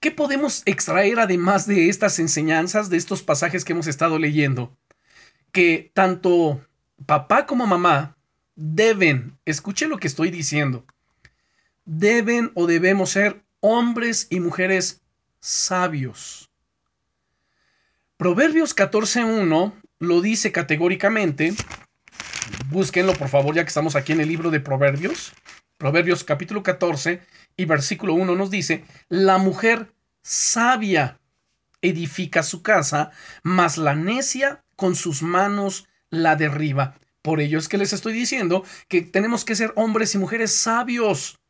[0.00, 4.76] ¿Qué podemos extraer además de estas enseñanzas, de estos pasajes que hemos estado leyendo?
[5.52, 6.60] Que tanto
[7.06, 8.16] papá como mamá
[8.54, 10.84] deben, escuche lo que estoy diciendo,
[11.84, 15.00] deben o debemos ser hombres y mujeres
[15.40, 16.50] sabios.
[18.16, 21.54] Proverbios 14.1 lo dice categóricamente.
[22.68, 25.32] Búsquenlo por favor ya que estamos aquí en el libro de Proverbios.
[25.76, 27.20] Proverbios capítulo 14
[27.56, 31.20] y versículo 1 nos dice, la mujer sabia
[31.80, 33.12] edifica su casa,
[33.44, 36.94] mas la necia con sus manos la derriba.
[37.20, 41.40] Por ello es que les estoy diciendo que tenemos que ser hombres y mujeres sabios,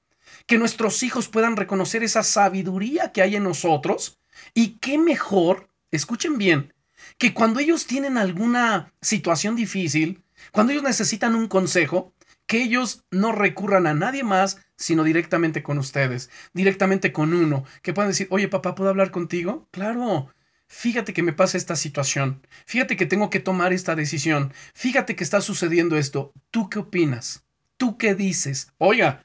[0.47, 4.19] que nuestros hijos puedan reconocer esa sabiduría que hay en nosotros
[4.55, 6.73] y qué mejor, escuchen bien,
[7.19, 12.15] que cuando ellos tienen alguna situación difícil, cuando ellos necesitan un consejo,
[12.47, 17.93] que ellos no recurran a nadie más, sino directamente con ustedes, directamente con uno, que
[17.93, 19.69] puedan decir, oye papá, ¿puedo hablar contigo?
[19.71, 20.33] Claro,
[20.69, 25.25] fíjate que me pasa esta situación, fíjate que tengo que tomar esta decisión, fíjate que
[25.25, 27.45] está sucediendo esto, ¿tú qué opinas?
[27.79, 28.73] ¿Tú qué dices?
[28.79, 29.25] Oiga,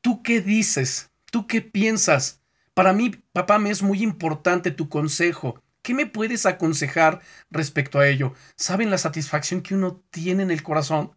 [0.00, 1.10] ¿tú qué dices?
[1.30, 2.40] ¿Tú qué piensas?
[2.72, 5.62] Para mí, papá, me es muy importante tu consejo.
[5.82, 7.20] ¿Qué me puedes aconsejar
[7.50, 8.34] respecto a ello?
[8.56, 11.12] ¿Saben la satisfacción que uno tiene en el corazón?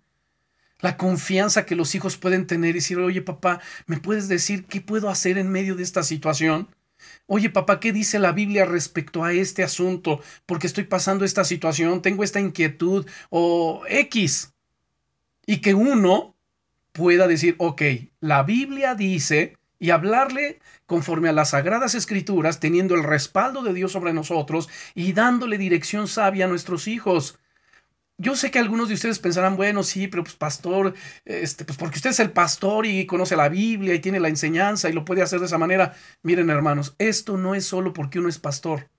[0.79, 4.79] La confianza que los hijos pueden tener y decir, oye papá, ¿me puedes decir qué
[4.79, 6.73] puedo hacer en medio de esta situación?
[7.27, 10.21] Oye, papá, ¿qué dice la Biblia respecto a este asunto?
[10.45, 14.53] Porque estoy pasando esta situación, tengo esta inquietud o X.
[15.45, 16.35] Y que uno
[16.91, 17.81] pueda decir, ok,
[18.19, 23.91] la Biblia dice, y hablarle conforme a las sagradas escrituras, teniendo el respaldo de Dios
[23.93, 27.39] sobre nosotros y dándole dirección sabia a nuestros hijos.
[28.21, 30.93] Yo sé que algunos de ustedes pensarán, bueno, sí, pero pues pastor,
[31.23, 34.89] este, pues porque usted es el pastor y conoce la Biblia y tiene la enseñanza
[34.89, 35.95] y lo puede hacer de esa manera.
[36.21, 38.89] Miren, hermanos, esto no es solo porque uno es pastor.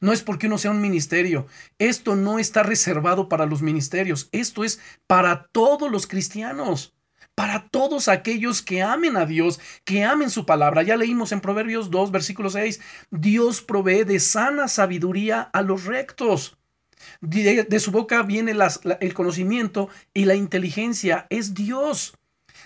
[0.00, 1.48] No es porque uno sea un ministerio.
[1.78, 4.28] Esto no está reservado para los ministerios.
[4.30, 6.94] Esto es para todos los cristianos.
[7.34, 10.84] Para todos aquellos que amen a Dios, que amen su palabra.
[10.84, 12.80] Ya leímos en Proverbios 2, versículo 6.
[13.10, 16.59] Dios provee de sana sabiduría a los rectos.
[17.20, 18.54] De, su boca viene
[19.00, 21.26] el conocimiento y la inteligencia.
[21.30, 22.14] Es Dios.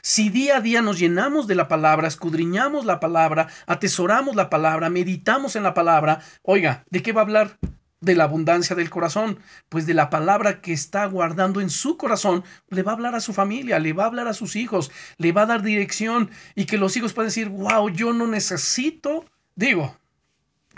[0.03, 4.91] Si día a día nos llenamos de la palabra, escudriñamos la palabra, atesoramos la palabra,
[4.91, 7.59] meditamos en la palabra, oiga, ¿de qué va a hablar?
[8.01, 9.39] De la abundancia del corazón,
[9.71, 13.21] pues de la palabra que está guardando en su corazón, le va a hablar a
[13.21, 16.67] su familia, le va a hablar a sus hijos, le va a dar dirección y
[16.67, 19.25] que los hijos puedan decir, wow, yo no necesito,
[19.55, 19.97] digo,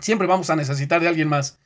[0.01, 1.59] siempre vamos a necesitar de alguien más,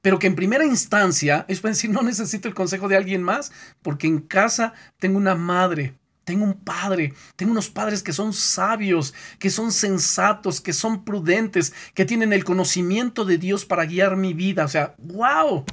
[0.00, 4.06] pero que en primera instancia es decir, no necesito el consejo de alguien más, porque
[4.06, 9.48] en casa tengo una madre, tengo un padre, tengo unos padres que son sabios, que
[9.48, 14.66] son sensatos, que son prudentes, que tienen el conocimiento de Dios para guiar mi vida.
[14.66, 15.64] O sea, wow.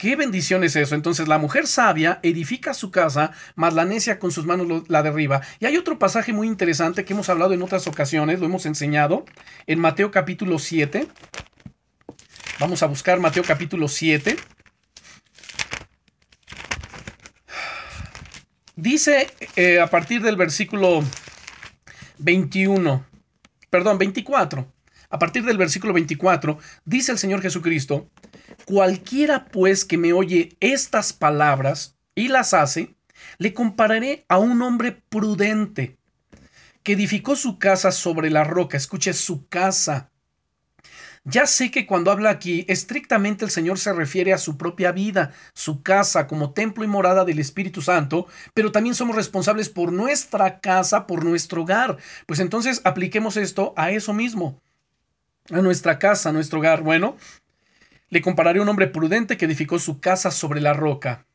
[0.00, 0.94] Qué bendición es eso.
[0.94, 5.42] Entonces la mujer sabia edifica su casa, mas la necia con sus manos la derriba.
[5.58, 9.26] Y hay otro pasaje muy interesante que hemos hablado en otras ocasiones, lo hemos enseñado,
[9.66, 11.06] en Mateo capítulo 7.
[12.58, 14.36] Vamos a buscar Mateo capítulo 7.
[18.76, 19.26] Dice
[19.56, 21.04] eh, a partir del versículo
[22.16, 23.04] 21,
[23.68, 24.66] perdón, 24.
[25.10, 28.08] A partir del versículo 24, dice el Señor Jesucristo,
[28.64, 32.94] cualquiera pues que me oye estas palabras y las hace,
[33.38, 35.98] le compararé a un hombre prudente
[36.82, 38.76] que edificó su casa sobre la roca.
[38.76, 40.10] Escuche, su casa
[41.24, 45.32] ya sé que cuando habla aquí, estrictamente el Señor se refiere a su propia vida,
[45.52, 50.60] su casa como templo y morada del Espíritu Santo, pero también somos responsables por nuestra
[50.60, 51.98] casa, por nuestro hogar.
[52.26, 54.62] Pues entonces apliquemos esto a eso mismo,
[55.50, 56.82] a nuestra casa, a nuestro hogar.
[56.82, 57.16] Bueno,
[58.08, 61.26] le compararé a un hombre prudente que edificó su casa sobre la roca.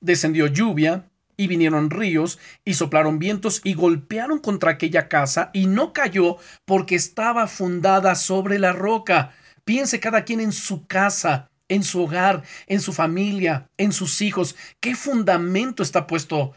[0.00, 1.04] Descendió lluvia,
[1.36, 6.94] y vinieron ríos y soplaron vientos y golpearon contra aquella casa y no cayó porque
[6.94, 9.32] estaba fundada sobre la roca.
[9.64, 14.56] Piense cada quien en su casa, en su hogar, en su familia, en sus hijos.
[14.80, 16.52] ¿Qué fundamento está puesto?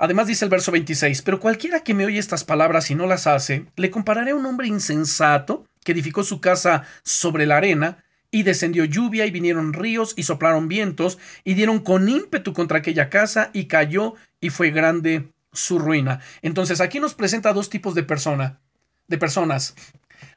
[0.00, 3.26] Además dice el verso 26, pero cualquiera que me oye estas palabras y no las
[3.26, 8.42] hace, le compararé a un hombre insensato que edificó su casa sobre la arena, y
[8.42, 13.50] descendió lluvia y vinieron ríos y soplaron vientos y dieron con ímpetu contra aquella casa
[13.52, 16.20] y cayó y fue grande su ruina.
[16.42, 18.60] Entonces aquí nos presenta dos tipos de persona,
[19.08, 19.74] de personas.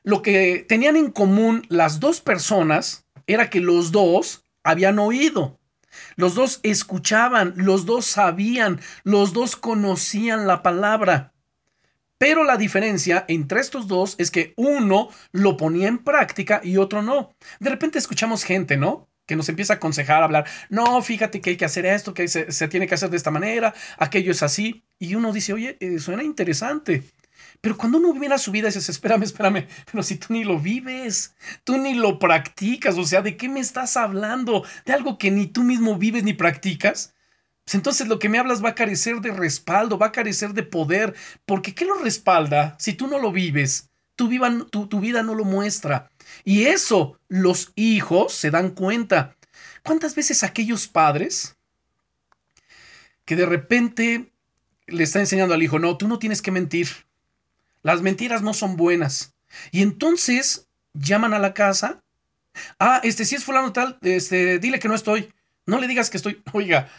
[0.04, 5.60] Lo que tenían en común las dos personas era que los dos habían oído.
[6.16, 11.34] Los dos escuchaban, los dos sabían, los dos conocían la palabra.
[12.18, 17.02] Pero la diferencia entre estos dos es que uno lo ponía en práctica y otro
[17.02, 17.36] no.
[17.60, 19.10] De repente escuchamos gente, ¿no?
[19.26, 22.28] Que nos empieza a aconsejar, a hablar, no, fíjate que hay que hacer esto, que
[22.28, 24.86] se, tiene que hacer de esta manera, aquello es así.
[25.00, 27.04] Y uno dice, oye, eh, suena interesante.
[27.64, 31.34] Pero cuando uno vive su vida, dices, espérame, espérame, pero si tú ni lo vives,
[31.64, 34.66] tú ni lo practicas, o sea, ¿de qué me estás hablando?
[34.86, 37.14] ¿De algo que ni tú mismo vives ni practicas?
[37.64, 40.64] Pues entonces lo que me hablas va a carecer de respaldo, va a carecer de
[40.64, 43.90] poder, porque ¿qué lo respalda si tú no lo vives?
[44.18, 44.28] Tu,
[44.70, 46.12] tu, vida no lo muestra.
[46.44, 49.38] Y eso los hijos se dan cuenta.
[49.84, 51.56] ¿Cuántas veces aquellos padres
[53.24, 54.34] que de repente
[54.88, 56.90] le están enseñando al hijo, no, tú no tienes que mentir.
[57.84, 59.36] Las mentiras no son buenas.
[59.72, 62.02] Y entonces llaman a la casa.
[62.80, 65.32] Ah, este, si es fulano tal, este, dile que no estoy.
[65.66, 66.42] No le digas que estoy.
[66.54, 66.90] Oiga,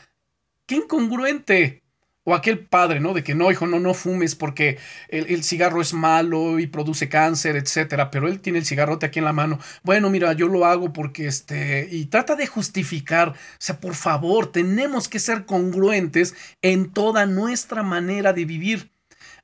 [0.66, 1.80] qué incongruente.
[2.26, 3.12] O aquel padre, ¿no?
[3.12, 4.78] De que no, hijo, no, no fumes porque
[5.08, 8.10] el, cigarro es malo y produce cáncer, etcétera.
[8.10, 9.58] Pero él tiene el cigarrote aquí en la mano.
[9.82, 11.86] Bueno, mira, yo lo hago porque este.
[11.90, 13.30] Y trata de justificar.
[13.30, 18.93] O sea, por favor, tenemos que ser congruentes en toda nuestra manera de vivir.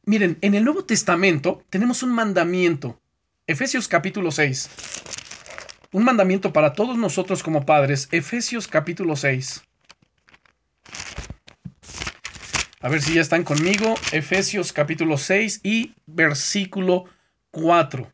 [0.07, 2.99] Miren, en el Nuevo Testamento tenemos un mandamiento.
[3.47, 4.71] Efesios capítulo 6.
[5.93, 8.09] Un mandamiento para todos nosotros como padres.
[8.11, 9.63] Efesios capítulo 6.
[12.81, 13.95] A ver si ya están conmigo.
[14.13, 17.05] Efesios capítulo 6 y versículo
[17.51, 18.11] 4.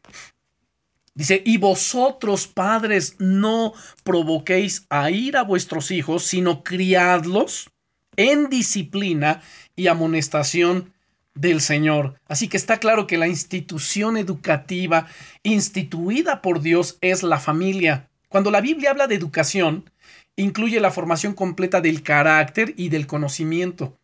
[1.15, 3.73] Dice, y vosotros padres no
[4.03, 7.71] provoquéis a ir a vuestros hijos, sino criadlos
[8.17, 9.41] en disciplina
[9.77, 10.93] y amonestación
[11.37, 12.19] del Señor.
[12.27, 15.07] Así que está claro que la institución educativa
[15.45, 18.09] instituida por Dios es la familia.
[18.29, 19.89] Cuando la Biblia habla de educación,
[20.35, 23.97] incluye la formación completa del carácter y del conocimiento.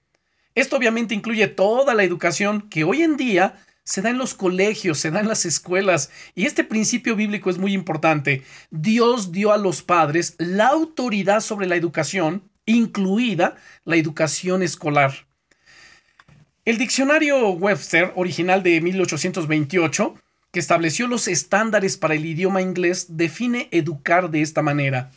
[0.55, 4.99] Esto obviamente incluye toda la educación que hoy en día se da en los colegios,
[4.99, 6.11] se da en las escuelas.
[6.35, 8.43] Y este principio bíblico es muy importante.
[8.71, 15.27] Dios dio a los padres la autoridad sobre la educación, incluida la educación escolar.
[16.65, 20.15] El diccionario Webster, original de 1828,
[20.53, 25.11] que estableció los estándares para el idioma inglés, define educar de esta manera.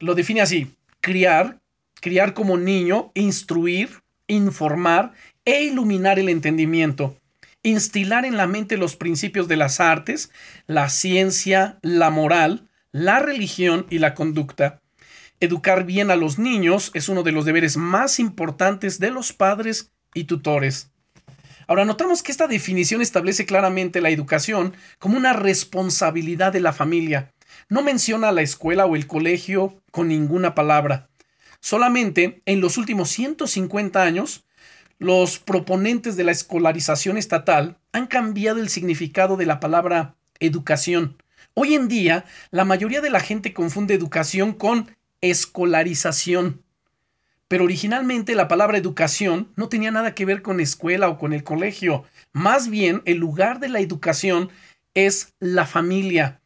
[0.00, 1.60] Lo define así, criar,
[2.00, 5.12] criar como niño, instruir, informar
[5.44, 7.16] e iluminar el entendimiento
[7.62, 10.30] instilar en la mente los principios de las artes,
[10.66, 14.80] la ciencia, la moral, la religión y la conducta.
[15.40, 19.92] Educar bien a los niños es uno de los deberes más importantes de los padres
[20.14, 20.90] y tutores.
[21.66, 27.32] Ahora notamos que esta definición establece claramente la educación como una responsabilidad de la familia.
[27.68, 31.08] No menciona la escuela o el colegio con ninguna palabra.
[31.60, 34.44] Solamente en los últimos 150 años
[34.98, 41.16] los proponentes de la escolarización estatal han cambiado el significado de la palabra educación.
[41.54, 46.61] Hoy en día, la mayoría de la gente confunde educación con escolarización.
[47.52, 51.44] Pero originalmente la palabra educación no tenía nada que ver con escuela o con el
[51.44, 52.02] colegio.
[52.32, 54.48] Más bien, el lugar de la educación
[54.94, 56.40] es la familia.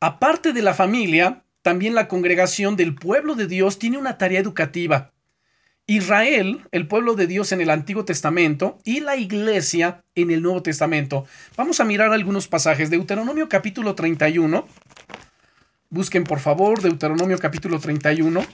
[0.00, 5.12] Aparte de la familia, también la congregación del pueblo de Dios tiene una tarea educativa.
[5.86, 10.64] Israel, el pueblo de Dios en el Antiguo Testamento, y la iglesia en el Nuevo
[10.64, 11.26] Testamento.
[11.56, 12.90] Vamos a mirar algunos pasajes.
[12.90, 14.66] Deuteronomio capítulo 31.
[15.90, 18.44] Busquen por favor Deuteronomio capítulo 31.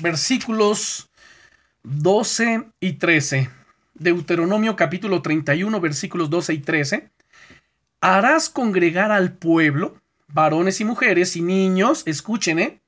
[0.00, 1.10] Versículos
[1.82, 3.50] 12 y 13.
[3.94, 7.10] Deuteronomio capítulo 31, versículos 12 y 13.
[8.00, 9.96] Harás congregar al pueblo,
[10.28, 12.80] varones y mujeres y niños, escuchen, ¿eh?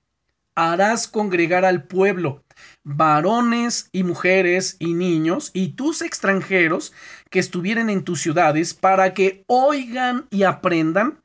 [0.54, 2.44] harás congregar al pueblo,
[2.84, 6.92] varones y mujeres y niños, y tus extranjeros
[7.28, 11.18] que estuvieren en tus ciudades, para que oigan y aprendan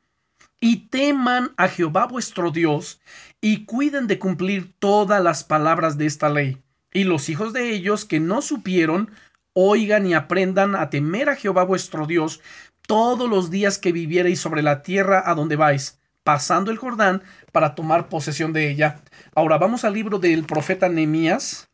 [0.58, 3.00] y teman a Jehová vuestro Dios,
[3.48, 6.60] y cuiden de cumplir todas las palabras de esta ley.
[6.92, 9.12] Y los hijos de ellos que no supieron,
[9.52, 12.40] oigan y aprendan a temer a Jehová vuestro Dios
[12.88, 17.22] todos los días que viviereis sobre la tierra a donde vais pasando el Jordán
[17.52, 19.00] para tomar posesión de ella.
[19.36, 21.68] Ahora vamos al libro del profeta Nehemías.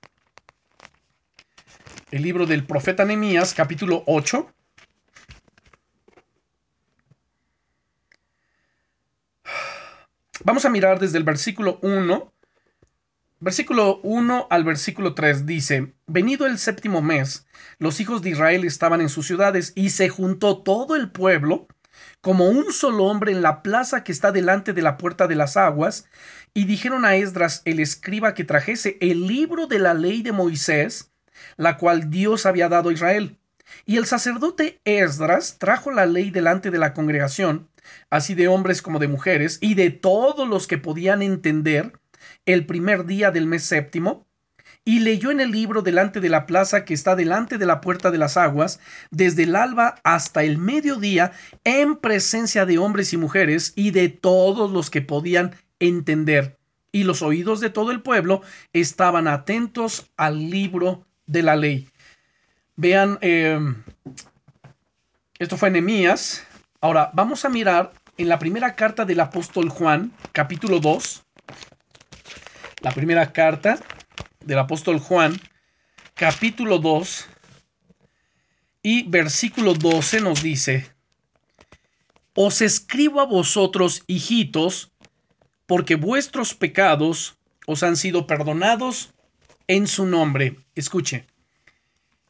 [2.10, 4.46] El libro del profeta Nehemías, capítulo 8.
[10.44, 12.32] Vamos a mirar desde el versículo 1.
[13.38, 17.46] Versículo 1 al versículo 3 dice, Venido el séptimo mes,
[17.78, 21.68] los hijos de Israel estaban en sus ciudades y se juntó todo el pueblo
[22.20, 25.56] como un solo hombre en la plaza que está delante de la puerta de las
[25.56, 26.08] aguas,
[26.54, 31.12] y dijeron a Esdras el escriba que trajese el libro de la ley de Moisés,
[31.56, 33.38] la cual Dios había dado a Israel.
[33.86, 37.68] Y el sacerdote Esdras trajo la ley delante de la congregación,
[38.10, 41.92] así de hombres como de mujeres, y de todos los que podían entender,
[42.46, 44.26] el primer día del mes séptimo,
[44.84, 48.10] y leyó en el libro delante de la plaza que está delante de la puerta
[48.10, 48.80] de las aguas,
[49.10, 51.32] desde el alba hasta el mediodía,
[51.64, 56.58] en presencia de hombres y mujeres y de todos los que podían entender.
[56.90, 61.88] Y los oídos de todo el pueblo estaban atentos al libro de la ley.
[62.76, 63.58] Vean, eh,
[65.38, 66.44] esto fue Nehemías.
[66.84, 71.22] Ahora vamos a mirar en la primera carta del apóstol Juan, capítulo 2.
[72.80, 73.78] La primera carta
[74.40, 75.40] del apóstol Juan,
[76.14, 77.28] capítulo 2
[78.82, 80.90] y versículo 12 nos dice,
[82.34, 84.90] Os escribo a vosotros, hijitos,
[85.66, 87.36] porque vuestros pecados
[87.68, 89.14] os han sido perdonados
[89.68, 90.56] en su nombre.
[90.74, 91.28] Escuche,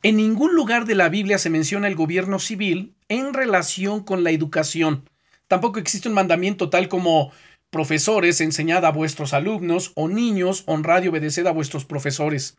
[0.03, 4.31] en ningún lugar de la Biblia se menciona el gobierno civil en relación con la
[4.31, 5.09] educación.
[5.49, 7.33] Tampoco existe un mandamiento tal como
[7.73, 12.59] Profesores, enseñad a vuestros alumnos, o niños, honrad y obedeced a vuestros profesores.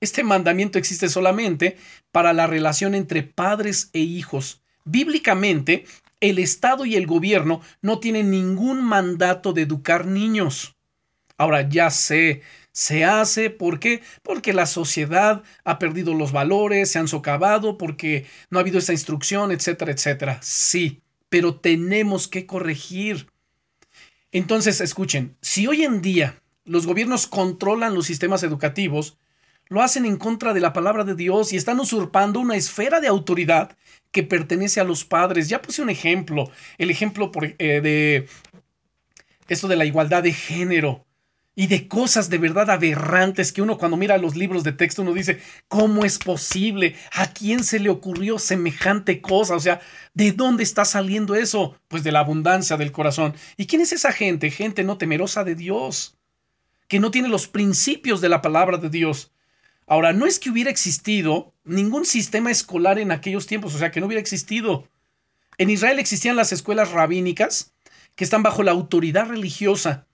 [0.00, 1.78] Este mandamiento existe solamente
[2.12, 4.62] para la relación entre padres e hijos.
[4.84, 5.84] Bíblicamente,
[6.20, 10.76] el Estado y el gobierno no tienen ningún mandato de educar niños.
[11.36, 12.42] Ahora ya sé,
[12.72, 14.02] se hace, ¿por qué?
[14.22, 18.92] Porque la sociedad ha perdido los valores, se han socavado, porque no ha habido esa
[18.92, 20.38] instrucción, etcétera, etcétera.
[20.42, 23.28] Sí, pero tenemos que corregir.
[24.32, 29.18] Entonces, escuchen, si hoy en día los gobiernos controlan los sistemas educativos,
[29.68, 33.08] lo hacen en contra de la palabra de Dios y están usurpando una esfera de
[33.08, 33.76] autoridad
[34.10, 35.48] que pertenece a los padres.
[35.48, 38.28] Ya puse un ejemplo, el ejemplo por, eh, de
[39.48, 41.06] esto de la igualdad de género
[41.54, 45.12] y de cosas de verdad aberrantes que uno cuando mira los libros de texto uno
[45.12, 46.96] dice, ¿cómo es posible?
[47.12, 49.54] ¿A quién se le ocurrió semejante cosa?
[49.54, 49.80] O sea,
[50.14, 51.76] ¿de dónde está saliendo eso?
[51.88, 53.34] Pues de la abundancia del corazón.
[53.56, 54.50] ¿Y quién es esa gente?
[54.50, 56.16] Gente no temerosa de Dios,
[56.88, 59.32] que no tiene los principios de la palabra de Dios.
[59.86, 64.00] Ahora, no es que hubiera existido ningún sistema escolar en aquellos tiempos, o sea, que
[64.00, 64.88] no hubiera existido.
[65.58, 67.74] En Israel existían las escuelas rabínicas,
[68.14, 70.06] que están bajo la autoridad religiosa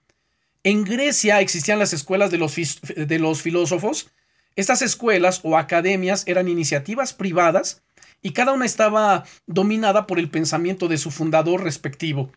[0.63, 4.11] en Grecia existían las escuelas de los, de los filósofos.
[4.55, 7.81] Estas escuelas o academias eran iniciativas privadas
[8.21, 12.31] y cada una estaba dominada por el pensamiento de su fundador respectivo.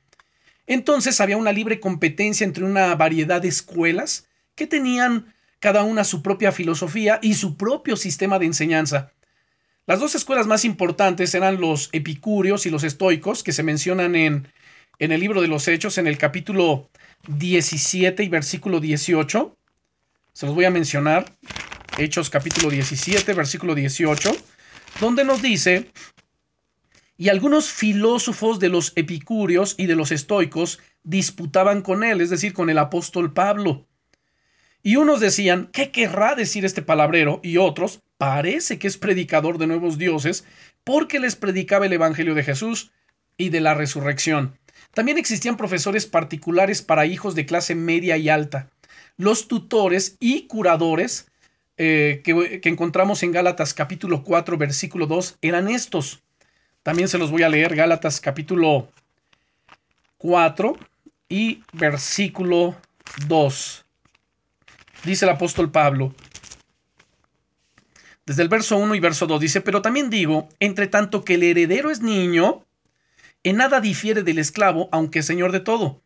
[0.66, 6.22] Entonces había una libre competencia entre una variedad de escuelas que tenían cada una su
[6.22, 9.12] propia filosofía y su propio sistema de enseñanza.
[9.86, 14.48] Las dos escuelas más importantes eran los epicúreos y los estoicos, que se mencionan en,
[15.00, 16.88] en el libro de los Hechos, en el capítulo
[17.28, 19.56] 17 y versículo 18.
[20.32, 21.36] Se los voy a mencionar.
[21.98, 24.34] Hechos capítulo 17, versículo 18,
[25.00, 25.90] donde nos dice,
[27.18, 32.54] y algunos filósofos de los epicúreos y de los estoicos disputaban con él, es decir,
[32.54, 33.86] con el apóstol Pablo.
[34.82, 37.40] Y unos decían, ¿qué querrá decir este palabrero?
[37.42, 40.44] Y otros, parece que es predicador de nuevos dioses,
[40.82, 42.90] porque les predicaba el Evangelio de Jesús
[43.36, 44.58] y de la resurrección.
[44.94, 48.68] También existían profesores particulares para hijos de clase media y alta.
[49.16, 51.26] Los tutores y curadores
[51.78, 56.22] eh, que, que, encontramos en Gálatas capítulo 4 versículo 2 eran estos.
[56.82, 58.88] También se los voy a leer Gálatas capítulo
[60.18, 60.76] 4
[61.28, 62.76] y versículo
[63.26, 63.84] 2.
[65.04, 66.14] Dice el apóstol Pablo,
[68.24, 71.42] desde el verso 1 y verso 2 dice, pero también digo, entre tanto que el
[71.42, 72.64] heredero es niño,
[73.44, 76.02] en nada difiere del esclavo, aunque señor de todo,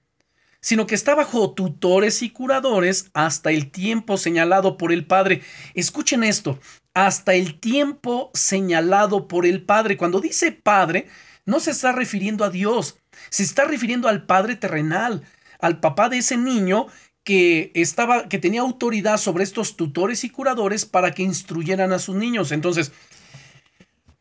[0.60, 5.42] sino que está bajo tutores y curadores hasta el tiempo señalado por el Padre.
[5.74, 6.58] Escuchen esto,
[6.94, 9.96] hasta el tiempo señalado por el Padre.
[9.96, 11.08] Cuando dice Padre,
[11.44, 12.98] no se está refiriendo a Dios,
[13.30, 15.22] se está refiriendo al Padre terrenal,
[15.60, 16.86] al papá de ese niño
[17.22, 22.14] que estaba que tenía autoridad sobre estos tutores y curadores para que instruyeran a sus
[22.14, 22.52] niños.
[22.52, 22.92] Entonces,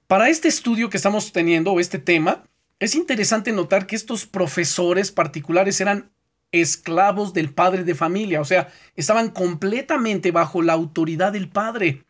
[0.07, 2.43] para este estudio que estamos teniendo o este tema,
[2.80, 6.12] es interesante notar que estos profesores particulares eran
[6.52, 12.04] esclavos del padre de familia, o sea, estaban completamente bajo la autoridad del padre.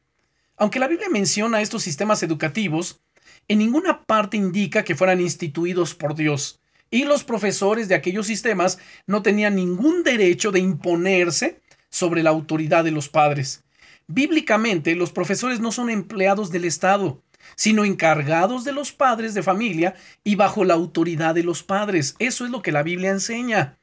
[0.58, 3.02] Aunque la Biblia menciona estos sistemas educativos,
[3.48, 6.60] en ninguna parte indica que fueran instituidos por Dios,
[6.92, 12.84] y los profesores de aquellos sistemas no tenían ningún derecho de imponerse sobre la autoridad
[12.84, 13.64] de los padres.
[14.08, 17.22] Bíblicamente, los profesores no son empleados del Estado,
[17.56, 22.16] sino encargados de los padres de familia y bajo la autoridad de los padres.
[22.20, 23.78] Eso es lo que la Biblia enseña.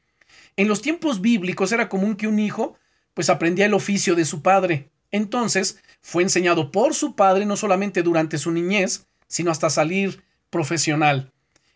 [0.55, 2.77] En los tiempos bíblicos era común que un hijo
[3.13, 4.89] pues aprendía el oficio de su padre.
[5.11, 11.31] Entonces fue enseñado por su padre no solamente durante su niñez, sino hasta salir profesional.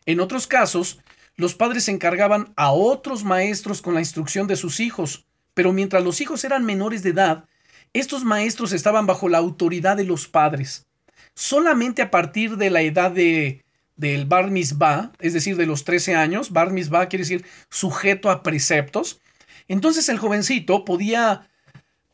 [0.05, 0.99] En otros casos,
[1.35, 6.21] los padres encargaban a otros maestros con la instrucción de sus hijos, pero mientras los
[6.21, 7.45] hijos eran menores de edad,
[7.93, 10.86] estos maestros estaban bajo la autoridad de los padres
[11.37, 13.63] solamente a partir de la edad de,
[13.95, 18.41] del bar mitzvah, es decir, de los 13 años, bar mitzvah quiere decir sujeto a
[18.41, 19.21] preceptos,
[19.67, 21.47] entonces el jovencito podía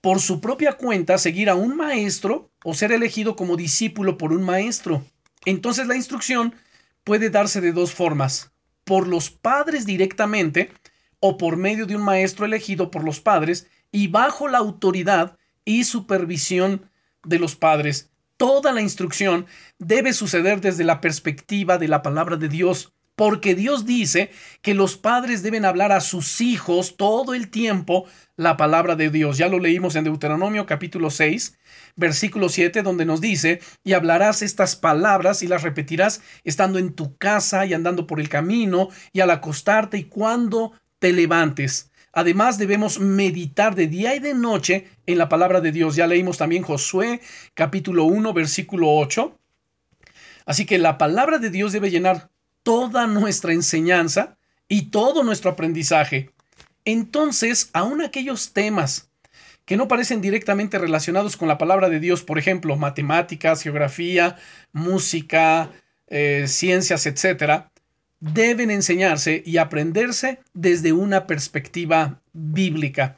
[0.02, 4.44] por su propia cuenta seguir a un maestro o ser elegido como discípulo por un
[4.44, 5.06] maestro.
[5.46, 6.54] Entonces la instrucción
[7.06, 8.52] puede darse de dos formas,
[8.84, 10.70] por los padres directamente
[11.22, 15.86] o por medio de un maestro elegido por los padres y bajo la autoridad y
[15.86, 16.90] supervisión
[17.24, 19.46] de los padres toda la instrucción
[19.80, 24.32] debe suceder desde la perspectiva de la palabra de Dios, porque Dios dice
[24.62, 28.06] que los padres deben hablar a sus hijos todo el tiempo
[28.36, 29.38] la palabra de Dios.
[29.38, 31.58] Ya lo leímos en Deuteronomio capítulo 6,
[31.96, 37.16] versículo 7, donde nos dice, y hablarás estas palabras y las repetirás estando en tu
[37.18, 41.92] casa y andando por el camino y al acostarte y cuando te levantes.
[42.14, 45.96] Además debemos meditar de día y de noche en la palabra de Dios.
[45.96, 47.22] Ya leímos también Josué
[47.56, 49.38] capítulo 1 versículo 8.
[50.46, 52.30] Así que la palabra de Dios debe llenar
[52.62, 54.38] toda nuestra enseñanza
[54.68, 56.30] y todo nuestro aprendizaje.
[56.86, 59.10] Entonces, aun aquellos temas
[59.66, 64.38] que no parecen directamente relacionados con la palabra de Dios, por ejemplo, matemáticas, geografía,
[64.72, 65.72] música,
[66.08, 67.72] eh, ciencias, etcétera,
[68.32, 73.18] deben enseñarse y aprenderse desde una perspectiva bíblica.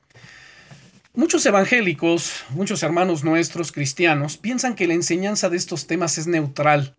[1.13, 6.95] Muchos evangélicos, muchos hermanos nuestros cristianos, piensan que la enseñanza de estos temas es neutral,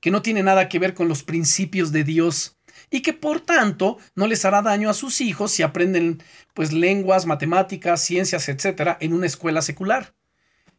[0.00, 2.56] que no tiene nada que ver con los principios de Dios
[2.90, 6.20] y que por tanto no les hará daño a sus hijos si aprenden
[6.52, 10.14] pues lenguas, matemáticas, ciencias, etcétera en una escuela secular.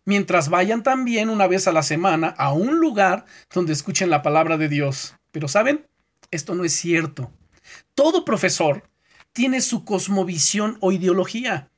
[0.04, 4.58] Mientras vayan también una vez a la semana a un lugar donde escuchen la palabra
[4.58, 5.16] de Dios.
[5.32, 5.86] Pero ¿saben?
[6.32, 7.32] Esto no es cierto.
[7.96, 8.90] Todo profesor
[9.34, 11.70] tiene su cosmovisión o ideología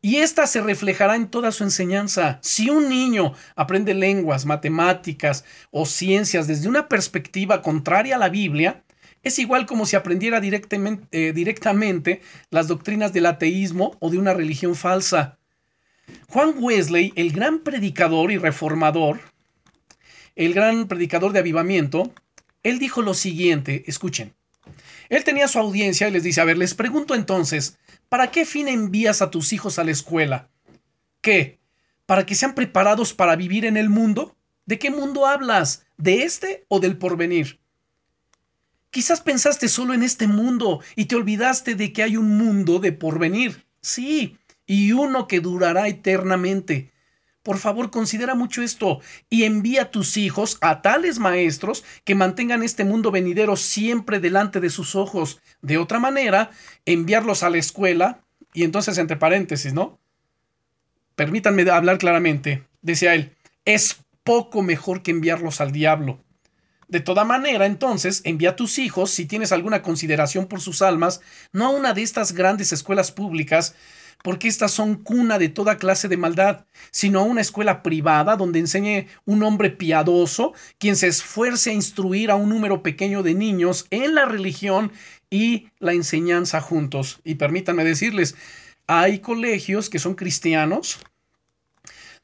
[0.00, 2.38] y esta se reflejará en toda su enseñanza.
[2.42, 8.84] Si un niño aprende lenguas, matemáticas o ciencias desde una perspectiva contraria a la Biblia,
[9.22, 14.34] es igual como si aprendiera directamente, eh, directamente las doctrinas del ateísmo o de una
[14.34, 15.38] religión falsa.
[16.28, 19.20] Juan Wesley, el gran predicador y reformador,
[20.36, 22.12] el gran predicador de avivamiento,
[22.62, 24.34] él dijo lo siguiente, escuchen.
[25.08, 27.78] Él tenía su audiencia y les dice, a ver, les pregunto entonces,
[28.08, 30.48] ¿Para qué fin envías a tus hijos a la escuela?
[31.20, 31.58] ¿Qué?
[32.06, 34.34] ¿Para que sean preparados para vivir en el mundo?
[34.64, 35.84] ¿De qué mundo hablas?
[35.98, 37.60] ¿De este o del porvenir?
[38.90, 42.92] Quizás pensaste solo en este mundo y te olvidaste de que hay un mundo de
[42.92, 43.66] porvenir.
[43.82, 46.90] Sí, y uno que durará eternamente.
[47.48, 52.62] Por favor, considera mucho esto y envía a tus hijos a tales maestros que mantengan
[52.62, 55.40] este mundo venidero siempre delante de sus ojos.
[55.62, 56.50] De otra manera,
[56.84, 58.20] enviarlos a la escuela,
[58.52, 59.98] y entonces entre paréntesis, ¿no?
[61.14, 63.34] Permítanme hablar claramente, decía él,
[63.64, 66.22] es poco mejor que enviarlos al diablo.
[66.88, 71.22] De toda manera, entonces, envía a tus hijos, si tienes alguna consideración por sus almas,
[71.52, 73.74] no a una de estas grandes escuelas públicas,
[74.22, 78.58] porque estas son cuna de toda clase de maldad, sino a una escuela privada donde
[78.58, 83.86] enseñe un hombre piadoso, quien se esfuerce a instruir a un número pequeño de niños
[83.90, 84.92] en la religión
[85.30, 87.20] y la enseñanza juntos.
[87.24, 88.34] Y permítanme decirles,
[88.86, 90.98] hay colegios que son cristianos,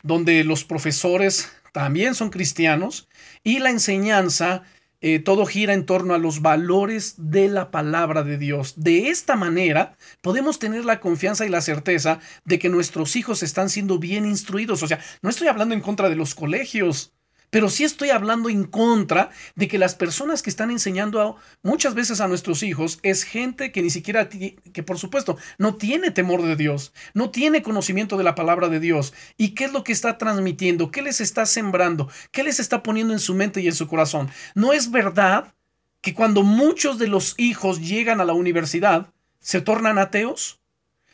[0.02, 3.08] donde los profesores también son cristianos
[3.42, 4.62] y la enseñanza
[5.06, 8.72] eh, todo gira en torno a los valores de la palabra de Dios.
[8.78, 13.68] De esta manera podemos tener la confianza y la certeza de que nuestros hijos están
[13.68, 14.82] siendo bien instruidos.
[14.82, 17.12] O sea, no estoy hablando en contra de los colegios.
[17.54, 22.20] Pero sí estoy hablando en contra de que las personas que están enseñando muchas veces
[22.20, 26.56] a nuestros hijos es gente que ni siquiera, que por supuesto, no tiene temor de
[26.56, 29.14] Dios, no tiene conocimiento de la palabra de Dios.
[29.36, 30.90] ¿Y qué es lo que está transmitiendo?
[30.90, 32.10] ¿Qué les está sembrando?
[32.32, 34.30] ¿Qué les está poniendo en su mente y en su corazón?
[34.56, 35.54] ¿No es verdad
[36.00, 40.58] que cuando muchos de los hijos llegan a la universidad, se tornan ateos?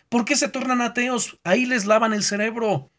[0.09, 1.39] ¿Por qué se tornan ateos?
[1.45, 2.91] Ahí les lavan el cerebro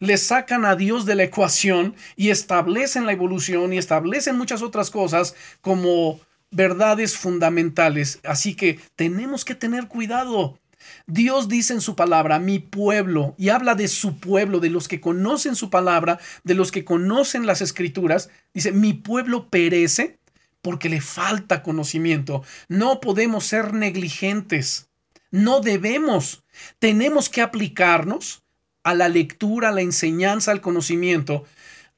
[0.00, 4.90] le sacan a Dios de la ecuación y establecen la evolución y establecen muchas otras
[4.90, 6.20] cosas como
[6.50, 8.20] verdades fundamentales.
[8.24, 10.58] Así que tenemos que tener cuidado.
[11.06, 15.00] Dios dice en su palabra, mi pueblo, y habla de su pueblo, de los que
[15.00, 18.30] conocen su palabra, de los que conocen las escrituras.
[18.54, 20.18] Dice, mi pueblo perece
[20.62, 22.42] porque le falta conocimiento.
[22.68, 24.88] No podemos ser negligentes.
[25.30, 26.44] No debemos.
[26.78, 28.42] Tenemos que aplicarnos
[28.90, 31.44] a la lectura, a la enseñanza, al conocimiento,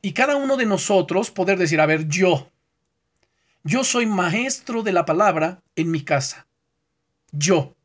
[0.03, 2.51] y cada uno de nosotros poder decir, a ver, yo,
[3.63, 6.47] yo soy maestro de la palabra en mi casa.
[7.33, 7.77] Yo.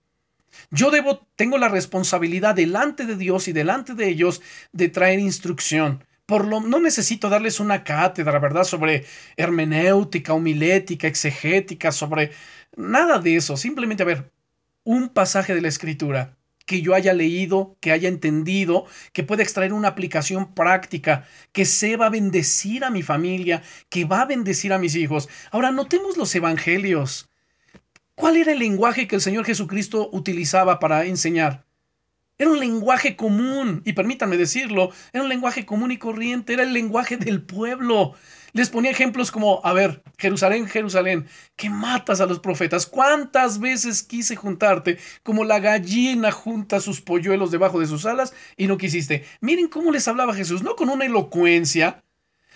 [0.72, 4.42] Yo debo, tengo la responsabilidad delante de Dios y delante de ellos
[4.72, 6.04] de traer instrucción.
[6.26, 8.64] Por lo, no necesito darles una cátedra, ¿verdad?
[8.64, 12.32] Sobre hermenéutica, homilética, exegética, sobre
[12.78, 13.58] nada de eso.
[13.58, 14.32] Simplemente, a ver,
[14.86, 19.74] un pasaje de la escritura que yo haya leído, que haya entendido, que pueda extraer
[19.74, 24.74] una aplicación práctica, que se va a bendecir a mi familia, que va a bendecir
[24.74, 25.30] a mis hijos.
[25.52, 27.30] Ahora, notemos los evangelios.
[28.16, 31.66] ¿Cuál era el lenguaje que el Señor Jesucristo utilizaba para enseñar?
[32.38, 36.74] Era un lenguaje común, y permítanme decirlo, era un lenguaje común y corriente, era el
[36.74, 38.14] lenguaje del pueblo.
[38.56, 41.28] Les ponía ejemplos como, a ver, Jerusalén, Jerusalén,
[41.58, 42.86] que matas a los profetas.
[42.86, 48.68] ¿Cuántas veces quise juntarte como la gallina junta sus polluelos debajo de sus alas y
[48.68, 49.26] no quisiste?
[49.42, 52.02] Miren cómo les hablaba Jesús, no con una elocuencia,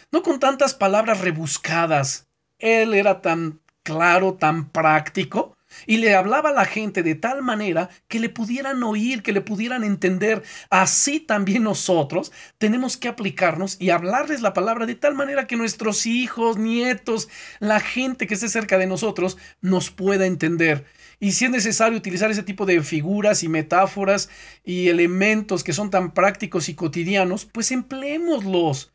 [0.09, 2.29] no con tantas palabras rebuscadas.
[2.59, 7.89] Él era tan claro, tan práctico, y le hablaba a la gente de tal manera
[8.07, 10.43] que le pudieran oír, que le pudieran entender.
[10.69, 16.05] Así también nosotros tenemos que aplicarnos y hablarles la palabra de tal manera que nuestros
[16.05, 20.85] hijos, nietos, la gente que esté cerca de nosotros nos pueda entender.
[21.19, 24.29] Y si es necesario utilizar ese tipo de figuras y metáforas
[24.63, 28.93] y elementos que son tan prácticos y cotidianos, pues empleémoslos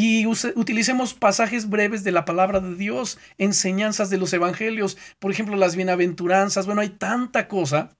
[0.00, 5.56] y utilicemos pasajes breves de la palabra de Dios, enseñanzas de los evangelios, por ejemplo,
[5.56, 6.66] las bienaventuranzas.
[6.66, 7.96] Bueno, hay tanta cosa,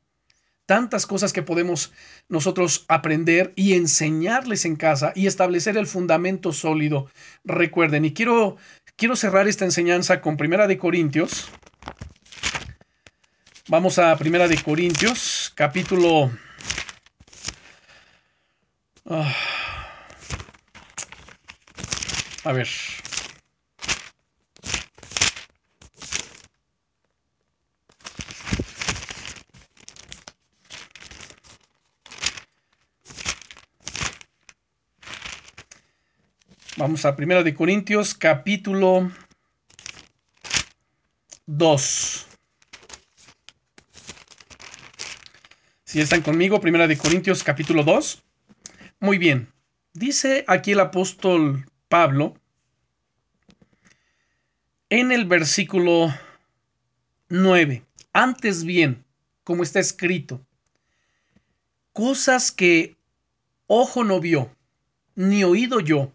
[0.65, 1.93] tantas cosas que podemos
[2.29, 7.11] nosotros aprender y enseñarles en casa y establecer el fundamento sólido.
[7.43, 8.59] Recuerden, y quiero,
[8.95, 11.51] quiero cerrar esta enseñanza con Primera de Corintios.
[13.67, 16.31] Vamos a Primera de Corintios, capítulo...
[19.11, 19.35] Ah,
[22.45, 22.69] a ver.
[36.77, 39.11] Vamos a Primera de Corintios, capítulo
[41.47, 42.27] 2.
[45.85, 48.23] Si están conmigo, Primera de Corintios, capítulo 2.
[49.01, 49.53] Muy bien.
[49.93, 52.35] Dice aquí el apóstol Pablo
[54.91, 56.15] en el versículo
[57.29, 57.83] 9.
[58.13, 59.05] Antes bien,
[59.45, 60.41] como está escrito,
[61.93, 62.97] cosas que
[63.67, 64.55] ojo no vio,
[65.15, 66.13] ni oído yo,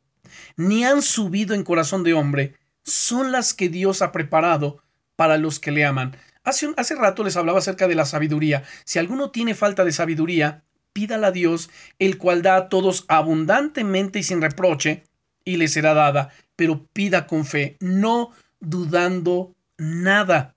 [0.56, 4.84] ni han subido en corazón de hombre, son las que Dios ha preparado
[5.16, 6.16] para los que le aman.
[6.44, 8.64] Hace, hace rato les hablaba acerca de la sabiduría.
[8.86, 10.64] Si alguno tiene falta de sabiduría,
[10.94, 11.70] pídala a Dios,
[12.00, 15.04] el cual da a todos abundantemente y sin reproche,
[15.46, 20.56] y le será dada, pero pida con fe, no dudando nada.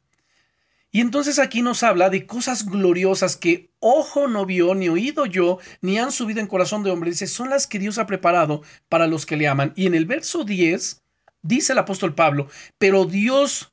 [0.92, 5.58] Y entonces aquí nos habla de cosas gloriosas que ojo no vio, ni oído yo,
[5.82, 7.10] ni han subido en corazón de hombre.
[7.10, 9.72] Dice, son las que Dios ha preparado para los que le aman.
[9.76, 11.02] Y en el verso 10
[11.42, 13.72] dice el apóstol Pablo, pero Dios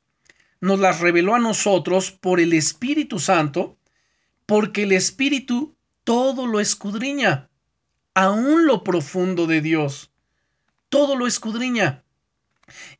[0.59, 3.77] nos las reveló a nosotros por el Espíritu Santo,
[4.45, 7.49] porque el Espíritu todo lo escudriña,
[8.13, 10.11] aún lo profundo de Dios,
[10.93, 12.03] todo lo escudriña.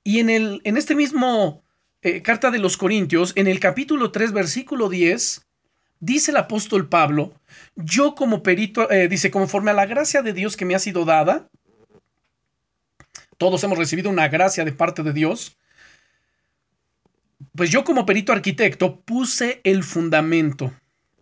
[0.04, 1.62] Y en, el, en este mismo
[2.02, 5.46] eh, carta de los Corintios, en el capítulo 3, versículo 10,
[6.00, 7.36] dice el apóstol Pablo,
[7.76, 11.06] yo como perito, eh, dice, conforme a la gracia de Dios que me ha sido
[11.06, 11.48] dada,
[13.38, 15.56] todos hemos recibido una gracia de parte de Dios,
[17.56, 20.74] pues yo como perito arquitecto puse el fundamento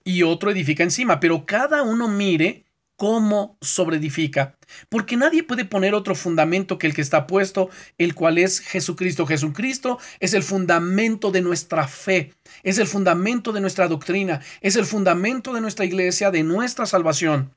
[0.05, 2.63] y otro edifica encima, pero cada uno mire
[3.01, 8.37] cómo sobreedifica, porque nadie puede poner otro fundamento que el que está puesto, el cual
[8.37, 9.25] es Jesucristo.
[9.25, 14.85] Jesucristo es el fundamento de nuestra fe, es el fundamento de nuestra doctrina, es el
[14.85, 17.55] fundamento de nuestra iglesia, de nuestra salvación.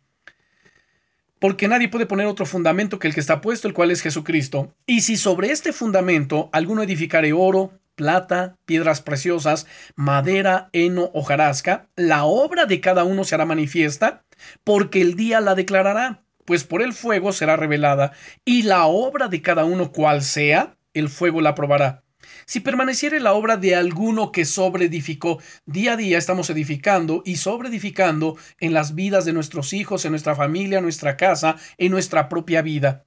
[1.41, 4.75] Porque nadie puede poner otro fundamento que el que está puesto, el cual es Jesucristo.
[4.87, 12.25] Y si sobre este fundamento alguno edificare oro, plata, piedras preciosas, madera, heno, hojarasca, la
[12.25, 14.24] obra de cada uno se hará manifiesta,
[14.65, 18.13] porque el día la declarará, pues por el fuego será revelada,
[18.45, 22.05] y la obra de cada uno cual sea, el fuego la probará.
[22.47, 28.37] Si permaneciere la obra de alguno que sobreedificó, día a día estamos edificando y sobreedificando
[28.61, 32.63] en las vidas de nuestros hijos, en nuestra familia, en nuestra casa, en nuestra propia
[32.63, 33.05] vida.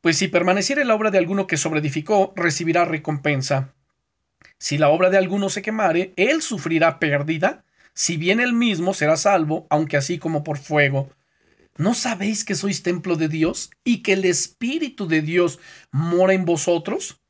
[0.00, 3.74] Pues si permaneciere la obra de alguno que sobreedificó, recibirá recompensa.
[4.58, 7.64] Si la obra de alguno se quemare, él sufrirá pérdida,
[7.94, 11.10] si bien él mismo será salvo, aunque así como por fuego.
[11.76, 15.58] ¿No sabéis que sois templo de Dios y que el Espíritu de Dios
[15.90, 17.20] mora en vosotros?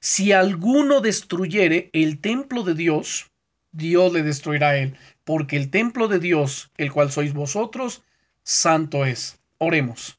[0.00, 3.30] Si alguno destruyere el templo de Dios,
[3.72, 8.02] Dios le destruirá a él, porque el templo de Dios, el cual sois vosotros,
[8.42, 9.38] santo es.
[9.58, 10.18] Oremos.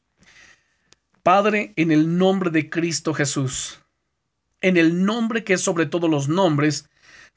[1.24, 3.80] Padre, en el nombre de Cristo Jesús,
[4.62, 6.90] en el nombre que es sobre todos los nombres,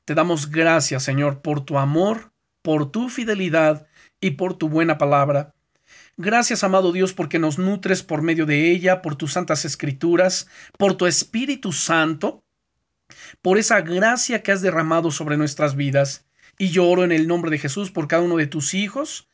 [0.05, 2.33] te damos gracias, Señor, por tu amor,
[2.69, 3.87] por tu fidelidad
[4.21, 5.55] y por tu buena palabra.
[6.19, 10.95] Gracias, amado Dios, porque nos nutres por medio de ella, por tus santas escrituras, por
[10.95, 12.45] tu Espíritu Santo,
[13.41, 16.27] por esa gracia que has derramado sobre nuestras vidas.
[16.59, 19.31] Y yo oro en el nombre de Jesús por cada uno de tus hijos,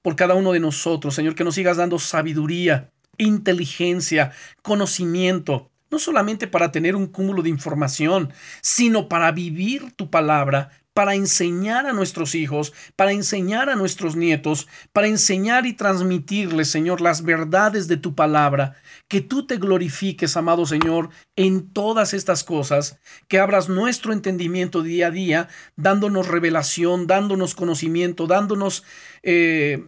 [0.00, 4.30] por cada uno de nosotros, Señor, que nos sigas dando sabiduría, inteligencia,
[4.62, 8.32] conocimiento, no solamente para tener un cúmulo de información,
[8.62, 14.66] sino para vivir tu palabra, para enseñar a nuestros hijos, para enseñar a nuestros nietos,
[14.94, 18.76] para enseñar y transmitirles, Señor, las verdades de tu palabra.
[19.06, 25.08] Que tú te glorifiques, amado Señor, en todas estas cosas, que abras nuestro entendimiento día
[25.08, 28.82] a día, dándonos revelación, dándonos conocimiento, dándonos
[29.22, 29.84] eh,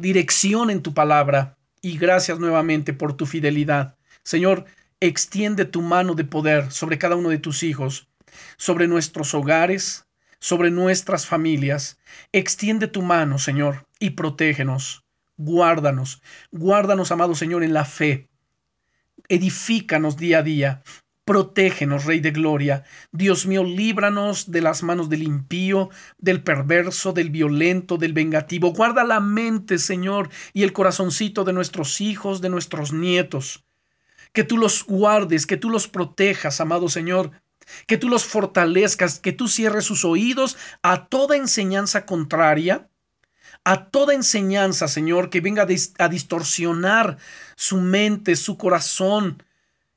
[0.00, 1.56] dirección en tu palabra.
[1.82, 3.96] Y gracias nuevamente por tu fidelidad.
[4.24, 4.64] Señor,
[4.98, 8.08] extiende tu mano de poder sobre cada uno de tus hijos,
[8.56, 10.07] sobre nuestros hogares,
[10.40, 11.98] sobre nuestras familias.
[12.32, 15.04] Extiende tu mano, Señor, y protégenos.
[15.36, 16.20] Guárdanos,
[16.50, 18.28] guárdanos, amado Señor, en la fe.
[19.28, 20.82] Edifícanos día a día.
[21.24, 22.84] Protégenos, Rey de Gloria.
[23.12, 28.72] Dios mío, líbranos de las manos del impío, del perverso, del violento, del vengativo.
[28.72, 33.64] Guarda la mente, Señor, y el corazoncito de nuestros hijos, de nuestros nietos.
[34.32, 37.32] Que tú los guardes, que tú los protejas, amado Señor.
[37.86, 42.88] Que tú los fortalezcas, que tú cierres sus oídos a toda enseñanza contraria
[43.64, 45.66] a toda enseñanza, Señor, que venga
[45.98, 47.18] a distorsionar
[47.54, 49.42] su mente, su corazón,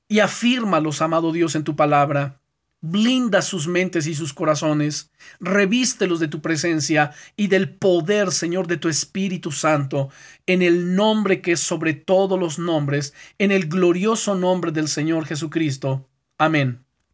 [0.08, 2.42] y afírmalos, amado Dios, en tu palabra.
[2.82, 8.76] Blinda sus mentes y sus corazones, revístelos de tu presencia y del poder, Señor, de
[8.76, 10.10] tu Espíritu Santo,
[10.48, 15.26] en el nombre que es sobre todos los nombres, en el glorioso nombre del Señor
[15.26, 16.10] Jesucristo.
[16.38, 16.84] Amén.